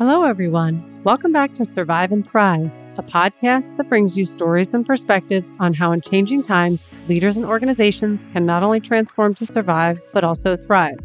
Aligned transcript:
Hello, 0.00 0.24
everyone. 0.24 1.02
Welcome 1.04 1.30
back 1.30 1.52
to 1.56 1.64
Survive 1.66 2.10
and 2.10 2.26
Thrive, 2.26 2.70
a 2.96 3.02
podcast 3.02 3.76
that 3.76 3.90
brings 3.90 4.16
you 4.16 4.24
stories 4.24 4.72
and 4.72 4.86
perspectives 4.86 5.52
on 5.60 5.74
how, 5.74 5.92
in 5.92 6.00
changing 6.00 6.42
times, 6.42 6.86
leaders 7.06 7.36
and 7.36 7.44
organizations 7.44 8.26
can 8.32 8.46
not 8.46 8.62
only 8.62 8.80
transform 8.80 9.34
to 9.34 9.44
survive, 9.44 10.00
but 10.14 10.24
also 10.24 10.56
thrive. 10.56 10.98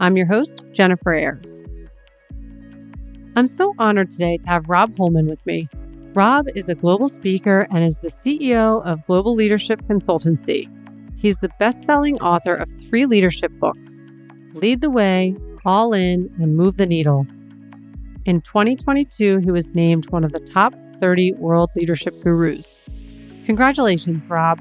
I'm 0.00 0.18
your 0.18 0.26
host, 0.26 0.64
Jennifer 0.72 1.14
Ayres. 1.14 1.62
I'm 3.36 3.46
so 3.46 3.72
honored 3.78 4.10
today 4.10 4.36
to 4.36 4.48
have 4.50 4.68
Rob 4.68 4.94
Holman 4.98 5.28
with 5.28 5.46
me. 5.46 5.66
Rob 6.12 6.46
is 6.54 6.68
a 6.68 6.74
global 6.74 7.08
speaker 7.08 7.66
and 7.70 7.82
is 7.82 8.00
the 8.00 8.08
CEO 8.08 8.84
of 8.84 9.02
Global 9.06 9.34
Leadership 9.34 9.80
Consultancy. 9.84 10.68
He's 11.16 11.38
the 11.38 11.50
best 11.58 11.84
selling 11.84 12.20
author 12.20 12.54
of 12.54 12.68
three 12.82 13.06
leadership 13.06 13.50
books 13.52 14.04
Lead 14.52 14.82
the 14.82 14.90
Way, 14.90 15.36
All 15.64 15.94
In, 15.94 16.30
and 16.38 16.54
Move 16.54 16.76
the 16.76 16.84
Needle. 16.84 17.26
In 18.24 18.40
2022, 18.40 19.38
he 19.38 19.50
was 19.50 19.74
named 19.74 20.08
one 20.10 20.22
of 20.22 20.32
the 20.32 20.38
top 20.38 20.72
30 21.00 21.32
world 21.34 21.70
leadership 21.74 22.14
gurus. 22.22 22.72
Congratulations, 23.46 24.26
Rob. 24.28 24.60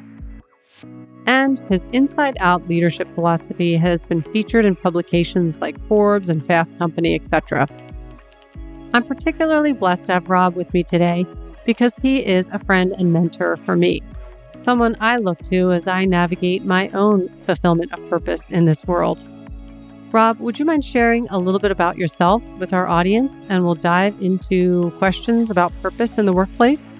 And 1.27 1.59
his 1.69 1.87
inside 1.93 2.37
out 2.39 2.67
leadership 2.67 3.13
philosophy 3.13 3.77
has 3.77 4.03
been 4.03 4.23
featured 4.23 4.65
in 4.65 4.75
publications 4.75 5.61
like 5.61 5.79
Forbes 5.85 6.27
and 6.27 6.43
Fast 6.43 6.75
Company, 6.79 7.13
etc. 7.13 7.67
I'm 8.95 9.03
particularly 9.03 9.73
blessed 9.73 10.07
to 10.07 10.13
have 10.13 10.27
Rob 10.27 10.55
with 10.55 10.73
me 10.73 10.81
today 10.81 11.27
because 11.63 11.95
he 11.97 12.25
is 12.25 12.49
a 12.49 12.57
friend 12.57 12.95
and 12.97 13.13
mentor 13.13 13.55
for 13.57 13.75
me, 13.75 14.01
someone 14.57 14.97
I 14.99 15.17
look 15.17 15.39
to 15.43 15.71
as 15.71 15.87
I 15.87 16.05
navigate 16.05 16.65
my 16.65 16.89
own 16.89 17.29
fulfillment 17.41 17.93
of 17.93 18.09
purpose 18.09 18.49
in 18.49 18.65
this 18.65 18.83
world. 18.85 19.23
Rob, 20.13 20.39
would 20.41 20.59
you 20.59 20.65
mind 20.65 20.83
sharing 20.83 21.25
a 21.29 21.39
little 21.39 21.59
bit 21.59 21.71
about 21.71 21.97
yourself 21.97 22.43
with 22.59 22.73
our 22.73 22.85
audience 22.85 23.41
and 23.47 23.63
we'll 23.63 23.75
dive 23.75 24.21
into 24.21 24.91
questions 24.97 25.49
about 25.49 25.71
purpose 25.81 26.17
in 26.17 26.25
the 26.25 26.33
workplace? 26.33 26.91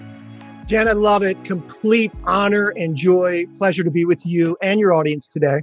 Jen, 0.64 0.88
I 0.88 0.92
love 0.92 1.22
it. 1.22 1.44
Complete 1.44 2.10
honor 2.24 2.70
and 2.70 2.96
joy, 2.96 3.44
pleasure 3.58 3.84
to 3.84 3.90
be 3.90 4.06
with 4.06 4.24
you 4.24 4.56
and 4.62 4.80
your 4.80 4.94
audience 4.94 5.28
today. 5.28 5.60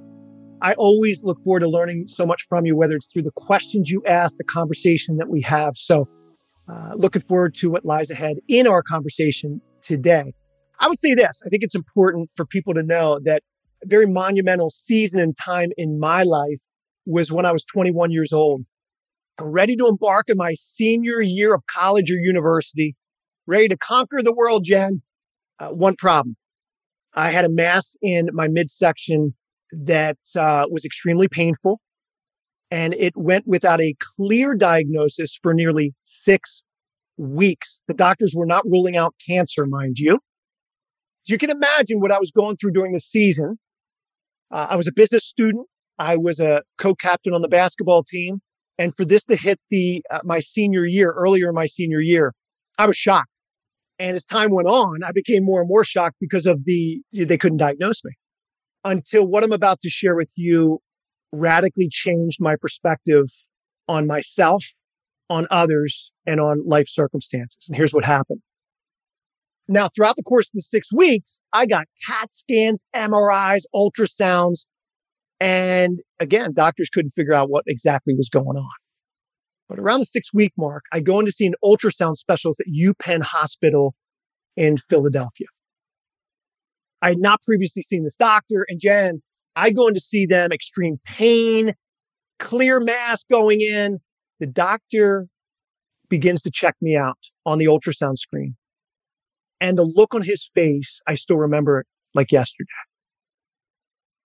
I 0.62 0.74
always 0.74 1.24
look 1.24 1.42
forward 1.42 1.62
to 1.62 1.68
learning 1.68 2.08
so 2.08 2.24
much 2.24 2.46
from 2.48 2.68
you, 2.68 2.78
whether 2.78 2.96
it's 2.96 3.08
through 3.12 3.24
the 3.24 3.32
questions 3.32 3.90
you 3.90 4.04
ask, 4.06 4.38
the 4.38 4.44
conversation 4.44 5.18
that 5.18 5.30
we 5.30 5.42
have. 5.42 5.76
So, 5.76 6.08
uh, 6.68 6.92
looking 6.98 7.22
forward 7.24 7.56
to 7.56 7.72
what 7.72 7.84
lies 7.84 8.12
ahead 8.12 8.38
in 8.48 8.68
our 8.68 8.84
conversation 8.84 9.60
today. 9.82 10.34
I 10.80 10.88
would 10.88 11.00
say 11.00 11.16
this 11.16 11.42
I 11.44 11.50
think 11.50 11.64
it's 11.64 11.76
important 11.76 12.30
for 12.36 12.46
people 12.46 12.76
to 12.76 12.84
know 12.84 13.20
that 13.24 13.42
a 13.84 13.88
very 13.88 14.06
monumental 14.06 14.70
season 14.70 15.20
and 15.20 15.36
time 15.36 15.70
in 15.78 16.00
my 16.00 16.22
life 16.22 16.60
was 17.06 17.32
when 17.32 17.46
I 17.46 17.52
was 17.52 17.64
21 17.64 18.12
years 18.12 18.34
old, 18.34 18.66
ready 19.40 19.76
to 19.76 19.88
embark 19.88 20.30
in 20.30 20.38
my 20.38 20.54
senior 20.54 21.22
year 21.22 21.54
of 21.54 21.64
college 21.68 22.12
or 22.12 22.16
university, 22.16 22.96
ready 23.48 23.68
to 23.68 23.78
conquer 23.78 24.22
the 24.22 24.34
world, 24.34 24.64
Jen. 24.64 25.02
Uh, 25.60 25.70
one 25.70 25.96
problem. 25.96 26.36
I 27.14 27.32
had 27.32 27.46
a 27.46 27.50
mass 27.50 27.96
in 28.02 28.30
my 28.34 28.48
midsection 28.48 29.34
that 29.72 30.18
uh, 30.38 30.66
was 30.70 30.86
extremely 30.86 31.28
painful, 31.28 31.80
and 32.72 32.94
it 32.94 33.14
went 33.16 33.48
without 33.48 33.82
a 33.82 33.96
clear 34.16 34.56
diagnosis 34.56 35.38
for 35.42 35.54
nearly 35.54 35.94
six 36.04 36.64
weeks. 37.18 37.84
The 37.88 37.94
doctors 37.94 38.34
were 38.36 38.46
not 38.46 38.64
ruling 38.66 38.96
out 38.96 39.16
cancer, 39.28 39.66
mind 39.66 40.00
you. 40.00 40.20
You 41.26 41.38
can 41.38 41.50
imagine 41.50 42.00
what 42.00 42.12
I 42.12 42.20
was 42.20 42.32
going 42.32 42.56
through 42.56 42.72
during 42.72 42.94
the 42.94 43.00
season. 43.00 43.60
Uh, 44.52 44.68
I 44.70 44.76
was 44.76 44.88
a 44.88 44.92
business 44.92 45.26
student. 45.26 45.68
I 46.00 46.16
was 46.16 46.40
a 46.40 46.64
co-captain 46.78 47.34
on 47.34 47.42
the 47.42 47.50
basketball 47.50 48.04
team. 48.04 48.40
And 48.78 48.96
for 48.96 49.04
this 49.04 49.26
to 49.26 49.36
hit 49.36 49.60
the 49.70 50.02
uh, 50.10 50.20
my 50.24 50.40
senior 50.40 50.86
year, 50.86 51.12
earlier 51.12 51.50
in 51.50 51.56
my 51.56 51.66
senior 51.66 52.00
year, 52.00 52.34
I 52.78 52.88
was 52.88 52.96
shocked. 52.96 53.30
And 54.00 54.16
as 54.16 54.24
time 54.24 54.52
went 54.52 54.70
on, 54.70 55.04
I 55.04 55.12
became 55.12 55.44
more 55.44 55.60
and 55.60 55.68
more 55.68 55.84
shocked 55.84 56.16
because 56.22 56.46
of 56.46 56.64
the 56.64 57.02
they 57.12 57.38
couldn't 57.38 57.58
diagnose 57.58 58.04
me. 58.06 58.14
Until 58.86 59.28
what 59.28 59.44
I'm 59.44 59.52
about 59.52 59.82
to 59.82 59.90
share 59.90 60.16
with 60.16 60.32
you 60.38 60.80
radically 61.34 61.90
changed 61.92 62.38
my 62.40 62.56
perspective 62.56 63.26
on 63.90 64.08
myself, 64.08 64.64
on 65.30 65.48
others, 65.52 66.14
and 66.26 66.40
on 66.40 66.66
life 66.66 66.88
circumstances. 66.88 67.68
And 67.68 67.76
here's 67.76 67.94
what 67.94 68.06
happened. 68.06 68.40
Now, 69.68 69.90
throughout 69.90 70.16
the 70.16 70.24
course 70.24 70.48
of 70.48 70.54
the 70.54 70.62
six 70.62 70.92
weeks, 70.94 71.42
I 71.52 71.66
got 71.66 71.86
CAT 72.08 72.34
scans, 72.34 72.86
MRIs, 72.96 73.64
ultrasounds, 73.76 74.66
and 75.40 76.00
again, 76.20 76.54
doctors 76.54 76.90
couldn't 76.90 77.12
figure 77.12 77.34
out 77.34 77.50
what 77.50 77.64
exactly 77.68 78.14
was 78.16 78.30
going 78.30 78.58
on. 78.58 78.70
But 79.70 79.80
around 79.80 80.00
the 80.00 80.06
six 80.06 80.34
week 80.34 80.54
mark, 80.58 80.84
I 80.92 81.00
go 81.00 81.20
in 81.20 81.26
to 81.26 81.32
see 81.32 81.46
an 81.46 81.54
ultrasound 81.64 82.18
specialist 82.18 82.60
at 82.60 82.68
UPenn 82.68 83.22
Hospital 83.22 83.94
in 84.58 84.78
Philadelphia. 84.78 85.48
I 87.02 87.10
had 87.10 87.20
not 87.20 87.42
previously 87.44 87.84
seen 87.84 88.04
this 88.04 88.16
doctor. 88.16 88.66
And 88.68 88.80
Jen, 88.80 89.22
I 89.56 89.70
go 89.70 89.88
in 89.88 89.94
to 89.94 90.02
see 90.02 90.26
them, 90.26 90.52
extreme 90.52 91.00
pain, 91.06 91.74
clear 92.40 92.80
mass 92.80 93.24
going 93.30 93.62
in. 93.62 94.00
The 94.40 94.48
doctor 94.48 95.28
begins 96.10 96.42
to 96.42 96.52
check 96.52 96.76
me 96.82 96.98
out 96.98 97.18
on 97.46 97.60
the 97.60 97.66
ultrasound 97.66 98.18
screen. 98.18 98.56
And 99.62 99.78
the 99.78 99.84
look 99.84 100.16
on 100.16 100.24
his 100.24 100.50
face, 100.56 101.02
I 101.08 101.14
still 101.14 101.38
remember 101.38 101.80
it 101.80 101.88
like 102.16 102.32
yesterday. 102.32 102.70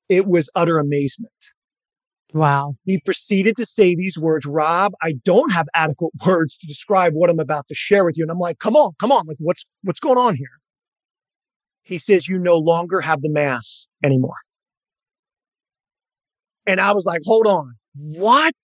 It 0.09 0.27
was 0.27 0.51
utter 0.55 0.79
amazement. 0.79 1.33
Wow. 2.33 2.75
He 2.85 2.99
proceeded 2.99 3.57
to 3.59 3.65
say 3.65 3.95
these 3.95 4.19
words, 4.19 4.45
Rob, 4.45 4.93
I 5.01 5.15
don't 5.25 5.53
have 5.53 5.67
adequate 5.75 6.13
words 6.27 6.59
to 6.59 6.67
describe 6.67 7.13
what 7.15 7.31
I'm 7.31 7.39
about 7.39 7.69
to 7.69 7.75
share 7.75 8.05
with 8.05 8.19
you. 8.19 8.25
And 8.25 8.31
I'm 8.31 8.39
like, 8.39 8.59
come 8.59 8.77
on, 8.77 8.93
come 9.01 9.13
on. 9.13 9.27
Like, 9.27 9.37
what's, 9.39 9.65
what's 9.83 10.01
going 10.01 10.19
on 10.19 10.35
here? 10.35 10.49
He 11.83 11.99
says, 11.99 12.29
you 12.29 12.39
no 12.39 12.57
longer 12.57 13.03
have 13.03 13.23
the 13.23 13.31
mass 13.31 13.87
anymore. 14.03 14.37
And 16.67 16.81
I 16.81 16.93
was 16.93 17.05
like, 17.05 17.21
hold 17.25 17.47
on. 17.47 17.75
What? 17.95 18.55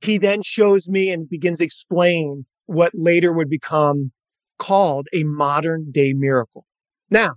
He 0.00 0.18
then 0.18 0.42
shows 0.42 0.88
me 0.88 1.10
and 1.10 1.28
begins 1.28 1.58
to 1.58 1.64
explain 1.64 2.44
what 2.66 2.92
later 2.94 3.32
would 3.32 3.48
become 3.48 4.12
called 4.58 5.08
a 5.12 5.24
modern 5.24 5.90
day 5.90 6.12
miracle. 6.12 6.66
Now, 7.10 7.34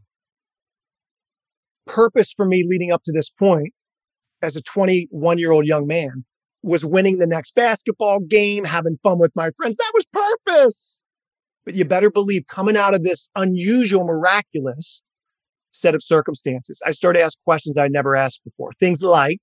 purpose 1.85 2.33
for 2.35 2.45
me 2.45 2.65
leading 2.67 2.91
up 2.91 3.03
to 3.03 3.11
this 3.11 3.29
point 3.29 3.73
as 4.41 4.55
a 4.55 4.61
21 4.61 5.37
year 5.37 5.51
old 5.51 5.65
young 5.65 5.87
man 5.87 6.25
was 6.63 6.83
winning 6.83 7.19
the 7.19 7.27
next 7.27 7.53
basketball 7.53 8.19
game, 8.19 8.65
having 8.65 8.97
fun 9.03 9.19
with 9.19 9.31
my 9.35 9.51
friends. 9.55 9.77
That 9.77 9.91
was 9.93 10.05
purpose. 10.11 10.97
But 11.63 11.75
you 11.75 11.85
better 11.85 12.09
believe 12.09 12.43
coming 12.47 12.75
out 12.75 12.95
of 12.95 13.03
this 13.03 13.29
unusual, 13.35 14.03
miraculous 14.03 15.01
set 15.71 15.93
of 15.93 16.03
circumstances, 16.03 16.81
I 16.85 16.91
started 16.91 17.19
to 17.19 17.25
ask 17.25 17.37
questions 17.43 17.77
I 17.77 17.87
never 17.87 18.15
asked 18.15 18.41
before. 18.43 18.71
Things 18.79 19.01
like, 19.01 19.41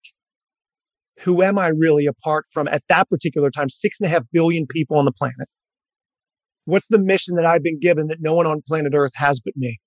who 1.21 1.43
am 1.43 1.59
I 1.59 1.69
really 1.69 2.07
apart 2.07 2.47
from 2.53 2.69
at 2.69 2.83
that 2.89 3.09
particular 3.09 3.51
time? 3.51 3.69
Six 3.69 4.01
and 4.01 4.07
a 4.07 4.11
half 4.11 4.23
billion 4.33 4.67
people 4.67 4.99
on 4.99 5.05
the 5.05 5.13
planet. 5.13 5.49
What's 6.65 6.89
the 6.89 6.99
mission 6.99 7.35
that 7.37 7.45
I've 7.45 7.63
been 7.63 7.81
given 7.81 8.07
that 8.09 8.19
no 8.21 8.35
one 8.35 8.47
on 8.47 8.63
planet 8.67 8.95
Earth 8.95 9.13
has 9.17 9.41
but 9.41 9.57
me? 9.57 9.79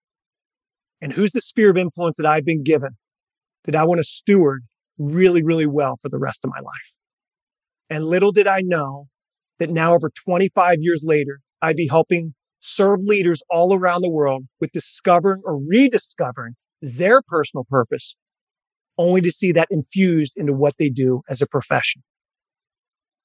And 1.06 1.14
who's 1.14 1.34
the 1.34 1.42
sphere 1.42 1.70
of 1.70 1.78
influence 1.78 2.18
that 2.18 2.26
I've 2.26 2.46
been 2.46 2.64
given 2.64 2.98
that 3.66 3.76
I 3.76 3.84
want 3.84 4.00
to 4.00 4.04
steward 4.04 4.64
really, 4.98 5.44
really 5.44 5.68
well 5.68 6.00
for 6.02 6.10
the 6.10 6.18
rest 6.18 6.40
of 6.44 6.50
my 6.50 6.60
life? 6.60 6.94
And 7.92 8.04
little 8.04 8.32
did 8.32 8.48
I 8.48 8.62
know 8.64 9.06
that 9.60 9.70
now, 9.70 9.94
over 9.94 10.10
25 10.10 10.78
years 10.80 11.04
later, 11.06 11.42
I'd 11.62 11.76
be 11.76 11.88
helping 11.88 12.34
serve 12.60 13.02
leaders 13.04 13.44
all 13.52 13.76
around 13.76 14.02
the 14.02 14.10
world 14.10 14.46
with 14.60 14.72
discovering 14.72 15.44
or 15.46 15.60
rediscovering 15.60 16.56
their 16.82 17.22
personal 17.22 17.68
purpose, 17.70 18.16
only 18.98 19.22
to 19.22 19.32
see 19.32 19.52
that 19.52 19.68
infused 19.70 20.34
into 20.36 20.54
what 20.54 20.74
they 20.80 20.90
do 20.90 21.22
as 21.30 21.40
a 21.40 21.46
profession. 21.46 22.02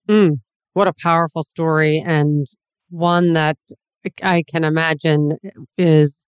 Mm, 0.06 0.40
what 0.74 0.86
a 0.86 0.92
powerful 1.02 1.42
story, 1.42 2.04
and 2.06 2.46
one 2.90 3.32
that 3.32 3.56
I 4.22 4.44
can 4.46 4.64
imagine 4.64 5.38
is 5.78 6.26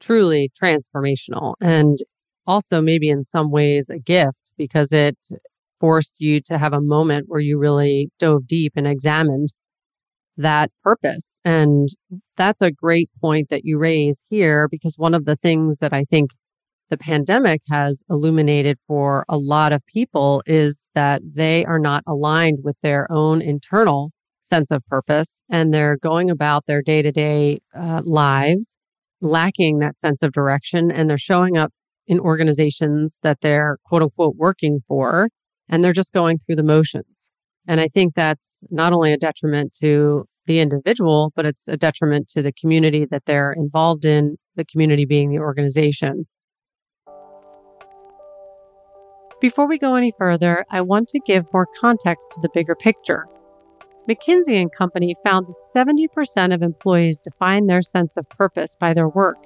truly 0.00 0.50
transformational 0.60 1.54
and 1.60 1.98
also 2.46 2.80
maybe 2.80 3.10
in 3.10 3.24
some 3.24 3.50
ways 3.50 3.90
a 3.90 3.98
gift 3.98 4.52
because 4.56 4.92
it 4.92 5.18
forced 5.80 6.16
you 6.18 6.40
to 6.40 6.58
have 6.58 6.72
a 6.72 6.80
moment 6.80 7.26
where 7.28 7.40
you 7.40 7.58
really 7.58 8.10
dove 8.18 8.46
deep 8.46 8.72
and 8.74 8.86
examined 8.86 9.48
that 10.36 10.70
purpose. 10.82 11.38
And 11.44 11.88
that's 12.36 12.62
a 12.62 12.70
great 12.70 13.10
point 13.20 13.48
that 13.50 13.64
you 13.64 13.78
raise 13.78 14.24
here 14.28 14.68
because 14.68 14.94
one 14.96 15.14
of 15.14 15.24
the 15.24 15.36
things 15.36 15.78
that 15.78 15.92
I 15.92 16.04
think 16.04 16.30
the 16.90 16.96
pandemic 16.96 17.60
has 17.68 18.02
illuminated 18.08 18.78
for 18.86 19.24
a 19.28 19.36
lot 19.36 19.72
of 19.72 19.84
people 19.86 20.42
is 20.46 20.88
that 20.94 21.20
they 21.34 21.64
are 21.66 21.78
not 21.78 22.02
aligned 22.06 22.60
with 22.62 22.76
their 22.82 23.10
own 23.10 23.42
internal 23.42 24.10
sense 24.42 24.70
of 24.70 24.86
purpose 24.86 25.42
and 25.50 25.74
they're 25.74 25.98
going 25.98 26.30
about 26.30 26.64
their 26.66 26.80
day 26.80 27.02
to 27.02 27.12
day 27.12 27.58
lives 28.04 28.76
lacking 29.20 29.78
that 29.78 29.98
sense 29.98 30.22
of 30.22 30.32
direction 30.32 30.90
and 30.90 31.08
they're 31.08 31.18
showing 31.18 31.56
up 31.56 31.72
in 32.06 32.18
organizations 32.18 33.18
that 33.22 33.38
they're 33.42 33.78
quote 33.84 34.02
unquote 34.02 34.36
working 34.36 34.80
for 34.86 35.28
and 35.68 35.84
they're 35.84 35.92
just 35.92 36.12
going 36.12 36.38
through 36.38 36.56
the 36.56 36.62
motions. 36.62 37.30
And 37.66 37.80
I 37.80 37.88
think 37.88 38.14
that's 38.14 38.62
not 38.70 38.92
only 38.92 39.12
a 39.12 39.18
detriment 39.18 39.76
to 39.80 40.24
the 40.46 40.60
individual, 40.60 41.32
but 41.36 41.44
it's 41.44 41.68
a 41.68 41.76
detriment 41.76 42.28
to 42.28 42.42
the 42.42 42.52
community 42.52 43.04
that 43.04 43.26
they're 43.26 43.52
involved 43.52 44.06
in, 44.06 44.36
the 44.56 44.64
community 44.64 45.04
being 45.04 45.30
the 45.30 45.38
organization. 45.38 46.26
Before 49.40 49.68
we 49.68 49.78
go 49.78 49.94
any 49.94 50.10
further, 50.10 50.64
I 50.70 50.80
want 50.80 51.08
to 51.10 51.20
give 51.20 51.44
more 51.52 51.68
context 51.80 52.30
to 52.32 52.40
the 52.40 52.48
bigger 52.52 52.74
picture. 52.74 53.26
McKinsey 54.08 54.60
and 54.60 54.72
Company 54.72 55.14
found 55.22 55.46
that 55.46 55.56
70% 55.74 56.54
of 56.54 56.62
employees 56.62 57.20
define 57.20 57.66
their 57.66 57.82
sense 57.82 58.16
of 58.16 58.28
purpose 58.30 58.74
by 58.74 58.94
their 58.94 59.08
work. 59.08 59.36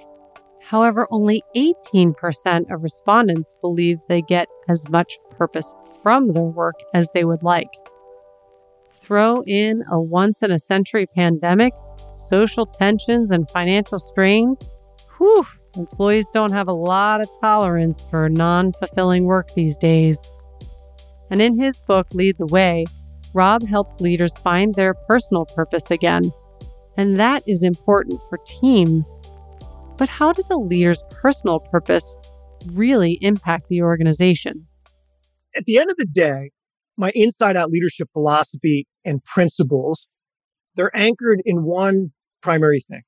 However, 0.61 1.05
only 1.11 1.43
18% 1.57 2.73
of 2.73 2.81
respondents 2.81 3.55
believe 3.59 3.99
they 4.07 4.21
get 4.21 4.47
as 4.69 4.87
much 4.87 5.17
purpose 5.31 5.75
from 6.01 6.29
their 6.29 6.43
work 6.43 6.75
as 6.93 7.09
they 7.13 7.25
would 7.25 7.43
like. 7.43 7.67
Throw 9.01 9.43
in 9.43 9.83
a 9.91 9.99
once 9.99 10.41
in 10.41 10.51
a 10.51 10.59
century 10.59 11.07
pandemic, 11.07 11.73
social 12.15 12.65
tensions, 12.65 13.31
and 13.31 13.49
financial 13.49 13.99
strain. 13.99 14.55
Whew, 15.17 15.45
employees 15.75 16.29
don't 16.33 16.53
have 16.53 16.69
a 16.69 16.73
lot 16.73 17.19
of 17.19 17.27
tolerance 17.41 18.05
for 18.09 18.29
non 18.29 18.71
fulfilling 18.71 19.25
work 19.25 19.53
these 19.55 19.75
days. 19.75 20.17
And 21.29 21.41
in 21.41 21.59
his 21.59 21.81
book, 21.81 22.07
Lead 22.13 22.37
the 22.37 22.45
Way, 22.45 22.85
Rob 23.33 23.67
helps 23.67 23.99
leaders 23.99 24.37
find 24.37 24.75
their 24.75 24.93
personal 24.93 25.45
purpose 25.45 25.89
again. 25.91 26.31
And 26.97 27.19
that 27.19 27.43
is 27.47 27.63
important 27.63 28.21
for 28.29 28.37
teams. 28.45 29.17
But 29.97 30.09
how 30.09 30.33
does 30.33 30.49
a 30.49 30.55
leader's 30.55 31.03
personal 31.09 31.59
purpose 31.59 32.15
really 32.71 33.17
impact 33.21 33.67
the 33.69 33.81
organization? 33.81 34.67
At 35.55 35.65
the 35.65 35.77
end 35.77 35.89
of 35.89 35.97
the 35.97 36.05
day, 36.05 36.51
my 36.97 37.11
inside 37.15 37.55
out 37.55 37.71
leadership 37.71 38.09
philosophy 38.13 38.87
and 39.03 39.23
principles, 39.23 40.07
they're 40.75 40.95
anchored 40.95 41.41
in 41.45 41.63
one 41.63 42.11
primary 42.41 42.79
thing 42.79 43.01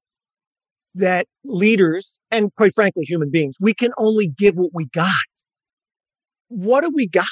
that 0.95 1.27
leaders 1.43 2.15
and 2.31 2.53
quite 2.55 2.73
frankly, 2.73 3.05
human 3.05 3.29
beings, 3.31 3.55
we 3.59 3.73
can 3.73 3.91
only 3.97 4.27
give 4.27 4.55
what 4.55 4.71
we 4.73 4.85
got. 4.87 5.09
What 6.49 6.83
do 6.83 6.91
we 6.93 7.07
got? 7.07 7.25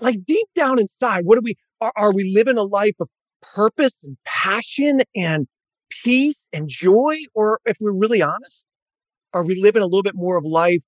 Like 0.00 0.24
deep 0.24 0.46
down 0.54 0.78
inside, 0.78 1.22
what 1.24 1.36
do 1.36 1.42
we, 1.42 1.56
are, 1.84 1.92
are 1.96 2.14
we 2.14 2.32
living 2.34 2.56
a 2.56 2.62
life 2.62 2.94
of 2.98 3.08
purpose 3.42 4.02
and 4.02 4.16
passion 4.24 5.02
and 5.14 5.46
peace 5.90 6.48
and 6.52 6.68
joy? 6.68 7.16
Or 7.34 7.60
if 7.66 7.76
we're 7.80 7.92
really 7.92 8.22
honest, 8.22 8.64
are 9.34 9.44
we 9.44 9.60
living 9.60 9.82
a 9.82 9.86
little 9.86 10.02
bit 10.02 10.14
more 10.14 10.38
of 10.38 10.44
life 10.44 10.82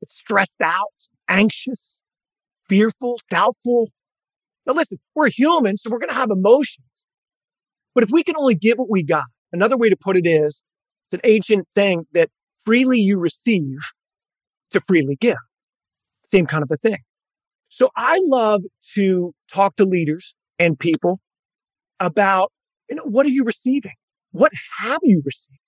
that's 0.00 0.16
stressed 0.16 0.60
out, 0.62 0.94
anxious, 1.28 1.98
fearful, 2.68 3.20
doubtful? 3.28 3.90
Now 4.66 4.72
listen, 4.72 4.98
we're 5.14 5.28
human, 5.28 5.76
so 5.76 5.90
we're 5.90 5.98
going 5.98 6.10
to 6.10 6.14
have 6.14 6.30
emotions. 6.30 7.04
But 7.94 8.04
if 8.04 8.10
we 8.10 8.22
can 8.22 8.36
only 8.36 8.54
give 8.54 8.78
what 8.78 8.90
we 8.90 9.02
got, 9.02 9.24
another 9.52 9.76
way 9.76 9.90
to 9.90 9.96
put 9.96 10.16
it 10.16 10.26
is, 10.26 10.62
it's 11.06 11.14
an 11.14 11.20
ancient 11.24 11.66
saying 11.72 12.06
that 12.12 12.30
freely 12.64 12.98
you 12.98 13.18
receive 13.18 13.78
to 14.70 14.80
freely 14.80 15.16
give. 15.20 15.36
Same 16.24 16.46
kind 16.46 16.62
of 16.62 16.70
a 16.70 16.76
thing. 16.76 16.98
So 17.70 17.90
I 17.96 18.20
love 18.24 18.62
to 18.94 19.34
talk 19.52 19.76
to 19.76 19.84
leaders 19.84 20.34
and 20.58 20.78
people 20.78 21.20
about, 22.00 22.52
you 22.88 22.96
know, 22.96 23.04
what 23.04 23.26
are 23.26 23.30
you 23.30 23.44
receiving? 23.44 23.94
What 24.32 24.52
have 24.80 25.00
you 25.02 25.22
received? 25.24 25.58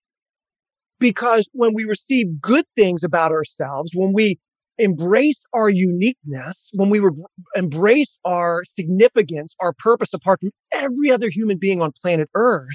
Because 0.99 1.49
when 1.53 1.73
we 1.75 1.85
receive 1.85 2.41
good 2.41 2.65
things 2.77 3.03
about 3.03 3.33
ourselves, 3.33 3.93
when 3.95 4.13
we 4.13 4.39
embrace 4.79 5.43
our 5.53 5.69
uniqueness, 5.71 6.71
when 6.75 6.91
we 6.91 6.99
re- 6.99 7.11
embrace 7.55 8.19
our 8.25 8.63
significance, 8.65 9.55
our 9.61 9.73
purpose 9.79 10.13
apart 10.13 10.41
from 10.41 10.51
every 10.73 11.11
other 11.11 11.29
human 11.31 11.59
being 11.59 11.81
on 11.81 11.93
planet 12.03 12.29
Earth, 12.35 12.69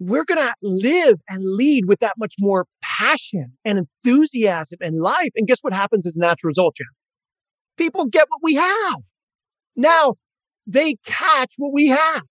we're 0.00 0.24
going 0.24 0.38
to 0.40 0.54
live 0.62 1.20
and 1.28 1.42
lead 1.44 1.84
with 1.86 2.00
that 2.00 2.14
much 2.18 2.34
more 2.40 2.66
passion 2.82 3.52
and 3.64 3.78
enthusiasm 4.04 4.78
in 4.80 5.00
life. 5.00 5.30
And 5.36 5.46
guess 5.46 5.60
what 5.62 5.72
happens 5.72 6.06
as 6.06 6.16
a 6.16 6.20
natural 6.20 6.48
result, 6.48 6.76
Jen? 6.76 6.86
People 7.76 8.06
get 8.06 8.26
what 8.28 8.40
we 8.42 8.54
have. 8.54 8.96
Now 9.76 10.16
they 10.66 10.96
catch 11.04 11.54
what 11.58 11.72
we 11.72 11.88
have. 11.88 12.22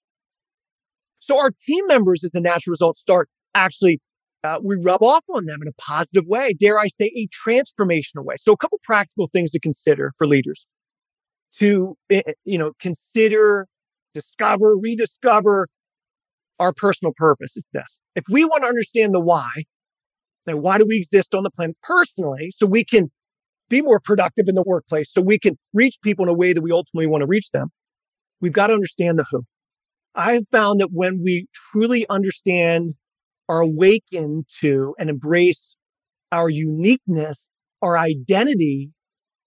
So 1.20 1.38
our 1.38 1.52
team 1.52 1.86
members, 1.88 2.24
as 2.24 2.34
a 2.34 2.40
natural 2.40 2.72
result, 2.72 2.98
start 2.98 3.30
actually, 3.54 4.00
uh, 4.44 4.58
we 4.64 4.76
rub 4.82 5.04
off 5.04 5.24
on 5.30 5.46
them 5.46 5.60
in 5.62 5.68
a 5.68 5.82
positive 5.82 6.26
way. 6.26 6.54
Dare 6.60 6.80
I 6.80 6.88
say 6.88 7.12
a 7.16 7.28
transformational 7.48 8.24
way. 8.24 8.36
So 8.40 8.54
a 8.54 8.58
couple 8.58 8.80
practical 8.84 9.30
things 9.32 9.52
to 9.52 9.60
consider 9.60 10.14
for 10.18 10.26
leaders 10.26 10.66
to, 11.60 11.96
eh, 12.10 12.22
eh, 12.26 12.34
you 12.46 12.58
know, 12.58 12.72
consider, 12.80 13.68
discover, 14.14 14.78
rediscover 14.78 15.68
our 16.60 16.74
personal 16.74 17.14
purpose. 17.16 17.54
It's 17.56 17.70
this. 17.72 18.00
If 18.16 18.24
we 18.30 18.46
want 18.46 18.64
to 18.64 18.70
understand 18.70 19.14
the 19.14 19.20
why, 19.20 19.50
then 20.46 20.62
why 20.62 20.78
do 20.78 20.86
we 20.88 20.98
exist 20.98 21.36
on 21.36 21.44
the 21.44 21.52
planet 21.52 21.76
personally 21.84 22.52
so 22.52 22.66
we 22.66 22.84
can 22.84 23.12
be 23.70 23.82
more 23.82 24.00
productive 24.00 24.48
in 24.48 24.56
the 24.56 24.64
workplace, 24.64 25.12
so 25.12 25.22
we 25.22 25.40
can 25.40 25.58
reach 25.74 25.98
people 26.04 26.26
in 26.26 26.30
a 26.30 26.34
way 26.34 26.52
that 26.52 26.62
we 26.62 26.72
ultimately 26.72 27.08
want 27.08 27.22
to 27.22 27.28
reach 27.28 27.52
them, 27.52 27.70
we've 28.42 28.52
got 28.54 28.68
to 28.68 28.74
understand 28.74 29.18
the 29.18 29.26
who. 29.30 29.44
I 30.14 30.34
have 30.34 30.48
found 30.52 30.82
that 30.82 30.90
when 30.92 31.22
we 31.24 31.48
truly 31.72 32.06
understand, 32.10 32.96
are 33.48 33.62
awakened 33.62 34.46
to 34.62 34.96
and 34.98 35.10
embrace 35.10 35.76
our 36.32 36.50
uniqueness, 36.50 37.50
our 37.82 37.98
identity 37.98 38.92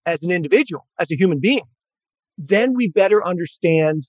as 0.07 0.23
an 0.23 0.31
individual, 0.31 0.87
as 0.99 1.11
a 1.11 1.17
human 1.17 1.41
being, 1.41 1.65
then 2.37 2.75
we 2.75 2.91
better 2.91 3.27
understand 3.27 4.07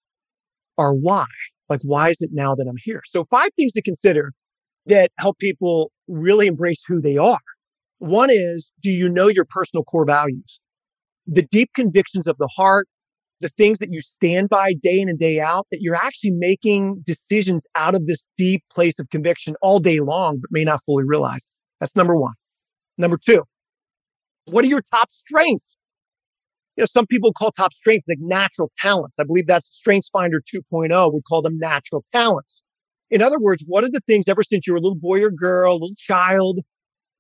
our 0.78 0.94
why. 0.94 1.26
Like, 1.70 1.80
why 1.84 2.10
is 2.10 2.18
it 2.20 2.32
now 2.34 2.56
that 2.56 2.68
I'm 2.68 2.76
here? 2.84 3.02
So 3.06 3.26
five 3.32 3.50
things 3.56 3.74
to 3.74 3.82
consider 3.82 4.34
that 4.86 5.12
help 5.18 5.40
people 5.40 5.92
really 6.08 6.48
embrace 6.48 6.82
who 6.88 7.02
they 7.02 7.18
are. 7.18 7.40
One 8.00 8.30
is, 8.30 8.72
do 8.82 8.92
you 8.92 9.10
know 9.10 9.28
your 9.28 9.46
personal 9.46 9.84
core 9.84 10.06
values? 10.06 10.60
The 11.26 11.44
deep 11.44 11.72
convictions 11.74 12.28
of 12.28 12.38
the 12.38 12.50
heart, 12.56 12.88
the 13.42 13.50
things 13.50 13.80
that 13.80 13.92
you 13.92 14.02
stand 14.02 14.50
by 14.50 14.74
day 14.74 15.00
in 15.00 15.10
and 15.10 15.20
day 15.20 15.40
out, 15.40 15.68
that 15.72 15.80
you're 15.82 15.96
actually 15.96 16.32
making 16.32 17.02
decisions 17.06 17.66
out 17.76 17.96
of 17.96 18.06
this 18.06 18.26
deep 18.38 18.64
place 18.72 19.00
of 19.00 19.10
conviction 19.10 19.56
all 19.62 19.80
day 19.80 20.00
long, 20.00 20.40
but 20.40 20.50
may 20.52 20.64
not 20.64 20.80
fully 20.86 21.04
realize. 21.06 21.46
That's 21.80 21.96
number 21.96 22.16
one. 22.16 22.34
Number 22.98 23.18
two, 23.18 23.44
what 24.46 24.64
are 24.64 24.70
your 24.70 24.82
top 24.82 25.12
strengths? 25.12 25.76
You 26.78 26.82
know, 26.82 26.86
some 26.86 27.08
people 27.08 27.32
call 27.34 27.52
top 27.52 27.74
strengths 27.74 28.08
like 28.08 28.18
natural 28.22 28.72
talents. 28.80 29.18
I 29.20 29.24
believe 29.24 29.48
that's 29.48 29.68
Strengths 29.72 30.10
Finder 30.10 30.42
2.0 30.42 31.14
would 31.14 31.24
call 31.24 31.42
them 31.42 31.58
natural 31.58 32.04
talents. 32.12 32.62
In 33.10 33.22
other 33.22 33.40
words, 33.40 33.64
what 33.66 33.84
are 33.84 33.90
the 33.90 34.02
things 34.02 34.28
ever 34.28 34.44
since 34.44 34.68
you 34.68 34.74
were 34.74 34.80
a 34.80 34.82
little 34.82 34.98
boy 34.98 35.24
or 35.24 35.32
girl, 35.32 35.74
little 35.74 35.96
child, 35.98 36.60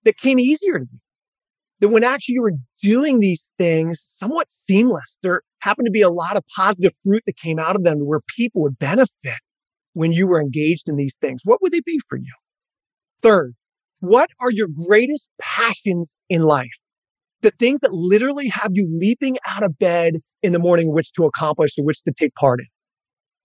that 0.04 0.18
came 0.18 0.40
easier 0.40 0.80
to 0.80 0.86
you? 0.92 1.00
That 1.80 1.90
when 1.90 2.04
actually 2.04 2.34
you 2.34 2.42
were 2.42 2.54
doing 2.82 3.20
these 3.20 3.52
things 3.58 4.02
somewhat 4.06 4.50
seamless, 4.50 5.18
there 5.24 5.42
happened 5.66 5.86
to 5.86 5.92
be 5.92 6.02
a 6.02 6.10
lot 6.10 6.38
of 6.38 6.44
positive 6.56 6.94
fruit 7.04 7.24
that 7.26 7.38
came 7.38 7.60
out 7.60 7.76
of 7.76 7.84
them 7.84 8.00
where 8.00 8.22
people 8.36 8.62
would 8.62 8.80
benefit 8.80 9.40
when 9.94 10.12
you 10.12 10.28
were 10.28 10.42
engaged 10.42 10.88
in 10.88 10.96
these 10.96 11.18
things. 11.20 11.42
What 11.44 11.62
would 11.62 11.72
they 11.72 11.82
be 11.82 12.00
for 12.08 12.18
you? 12.18 12.34
Third, 13.22 13.56
what 14.00 14.30
are 14.40 14.52
your 14.52 14.68
greatest 14.88 15.30
passions 15.42 16.16
in 16.30 16.42
life? 16.42 16.80
the 17.46 17.52
things 17.52 17.82
that 17.82 17.94
literally 17.94 18.48
have 18.48 18.72
you 18.74 18.90
leaping 18.92 19.38
out 19.48 19.64
of 19.64 19.78
bed 19.78 20.16
in 20.42 20.52
the 20.52 20.60
morning, 20.60 20.92
which 20.92 21.12
to 21.14 21.26
accomplish 21.26 21.78
or 21.78 21.86
which 21.86 22.02
to 22.04 22.12
take 22.12 22.34
part 22.34 22.60
in. 22.60 22.66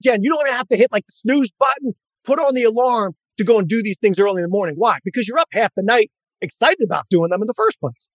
Jen, 0.03 0.23
you 0.23 0.31
don't 0.31 0.41
even 0.47 0.57
have 0.57 0.69
to 0.69 0.77
hit 0.77 0.91
like 0.91 1.07
the 1.07 1.13
snooze 1.13 1.53
button, 1.59 1.93
put 2.25 2.41
on 2.41 2.55
the 2.55 2.65
alarm 2.65 3.15
to 3.37 3.45
go 3.45 3.59
and 3.59 3.69
do 3.69 3.83
these 3.83 3.99
things 3.99 4.19
early 4.19 4.41
in 4.41 4.43
the 4.43 4.49
morning. 4.49 4.75
Why? 4.79 4.99
Because 5.05 5.29
you're 5.29 5.39
up 5.39 5.49
half 5.53 5.73
the 5.77 5.83
night 5.83 6.11
excited 6.41 6.81
about 6.83 7.05
doing 7.11 7.29
them 7.31 7.43
in 7.43 7.47
the 7.47 7.55
first 7.55 7.79
place. 7.79 8.09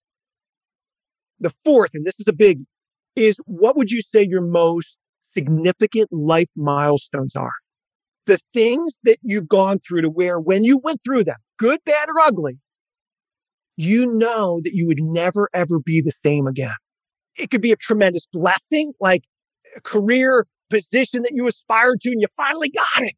The 1.40 1.54
fourth, 1.64 1.92
and 1.94 2.04
this 2.04 2.20
is 2.20 2.28
a 2.28 2.34
big, 2.34 2.62
is 3.16 3.40
what 3.46 3.76
would 3.78 3.92
you 3.92 4.02
say 4.02 4.26
your 4.28 4.42
most 4.42 4.98
significant 5.22 6.10
life 6.12 6.50
milestones 6.56 7.36
are? 7.36 7.54
The 8.28 8.40
things 8.54 9.00
that 9.04 9.20
you've 9.22 9.48
gone 9.48 9.80
through 9.80 10.02
to 10.02 10.10
where 10.10 10.40
when 10.40 10.64
you 10.64 10.80
went 10.80 11.02
through 11.04 11.26
them, 11.26 11.38
good, 11.58 11.80
bad, 11.86 12.10
or 12.10 12.20
ugly, 12.22 12.58
you 13.78 14.06
know 14.06 14.62
that 14.64 14.74
you 14.74 14.88
would 14.88 15.02
never, 15.02 15.50
ever 15.54 15.80
be 15.80 16.02
the 16.02 16.12
same 16.12 16.48
again. 16.48 16.74
It 17.38 17.52
could 17.52 17.62
be 17.62 17.72
a 17.72 17.76
tremendous 17.76 18.26
blessing, 18.32 18.94
like 19.00 19.24
a 19.76 19.82
career 19.82 20.48
position 20.70 21.24
that 21.24 21.34
you 21.34 21.48
aspired 21.48 22.02
to 22.02 22.10
and 22.10 22.22
you 22.22 22.28
finally 22.38 22.70
got 22.70 23.04
it. 23.04 23.16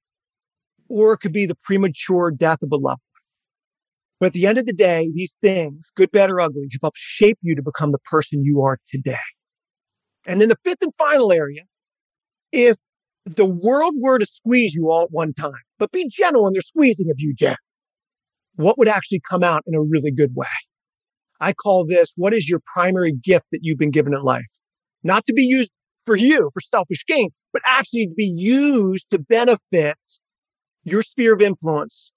Or 0.89 1.13
it 1.13 1.20
could 1.20 1.34
be 1.34 1.46
the 1.46 1.56
premature 1.56 2.32
death 2.32 2.63
of 2.63 2.72
a 2.72 2.75
loved 2.75 2.84
one. 2.86 3.22
But 4.20 4.25
at 4.27 4.34
the 4.34 4.48
end 4.48 4.58
of 4.58 4.66
the 4.66 4.74
day, 4.74 5.10
these 5.13 5.38
things, 5.42 5.92
good, 5.96 6.12
bad, 6.12 6.32
or 6.32 6.42
ugly, 6.42 6.63
have 6.72 6.82
helped 6.82 6.98
shape 6.98 7.38
you 7.42 7.56
to 7.56 7.62
become 7.62 7.92
the 7.92 8.00
person 8.00 8.44
you 8.44 8.62
are 8.62 8.80
today. 8.88 9.16
And 10.27 10.39
then 10.39 10.50
the 10.50 10.57
fifth 10.63 10.84
and 10.84 10.93
final 10.96 11.31
area, 11.31 11.63
if 12.51 12.77
the 13.25 13.46
world 13.46 13.96
were 13.98 14.19
to 14.19 14.25
squeeze 14.25 14.75
you 14.75 14.91
all 14.91 15.03
at 15.03 15.12
one 15.12 15.34
time, 15.34 15.53
but 15.79 15.91
be 15.91 16.07
gentle 16.07 16.43
when 16.43 16.53
they're 16.53 16.62
squeezing 16.62 17.10
of 17.10 17.15
you, 17.17 17.34
Jack, 17.34 17.57
what 18.55 18.77
would 18.77 18.88
actually 18.88 19.22
come 19.27 19.43
out 19.43 19.63
in 19.65 19.74
a 19.74 19.81
really 19.81 20.12
good 20.12 20.36
way? 20.36 20.46
I 21.39 21.53
call 21.53 21.86
this, 21.86 22.13
what 22.15 22.34
is 22.34 22.48
your 22.48 22.60
primary 22.74 23.13
gift 23.13 23.46
that 23.51 23.60
you've 23.63 23.79
been 23.79 23.91
given 23.91 24.13
in 24.13 24.22
life? 24.22 24.46
Not 25.03 25.25
to 25.25 25.34
be 25.34 25.43
used 25.43 25.72
for 26.05 26.15
you, 26.15 26.50
for 26.53 26.62
selfish 26.62 27.03
gain, 27.07 27.29
but 27.53 27.62
actually 27.65 28.07
to 28.07 28.13
be 28.15 28.31
used 28.36 29.10
to 29.12 29.19
benefit 29.19 29.98
your 30.84 31.03
sphere 31.03 31.34
of 31.34 31.41
influence, 31.41 32.12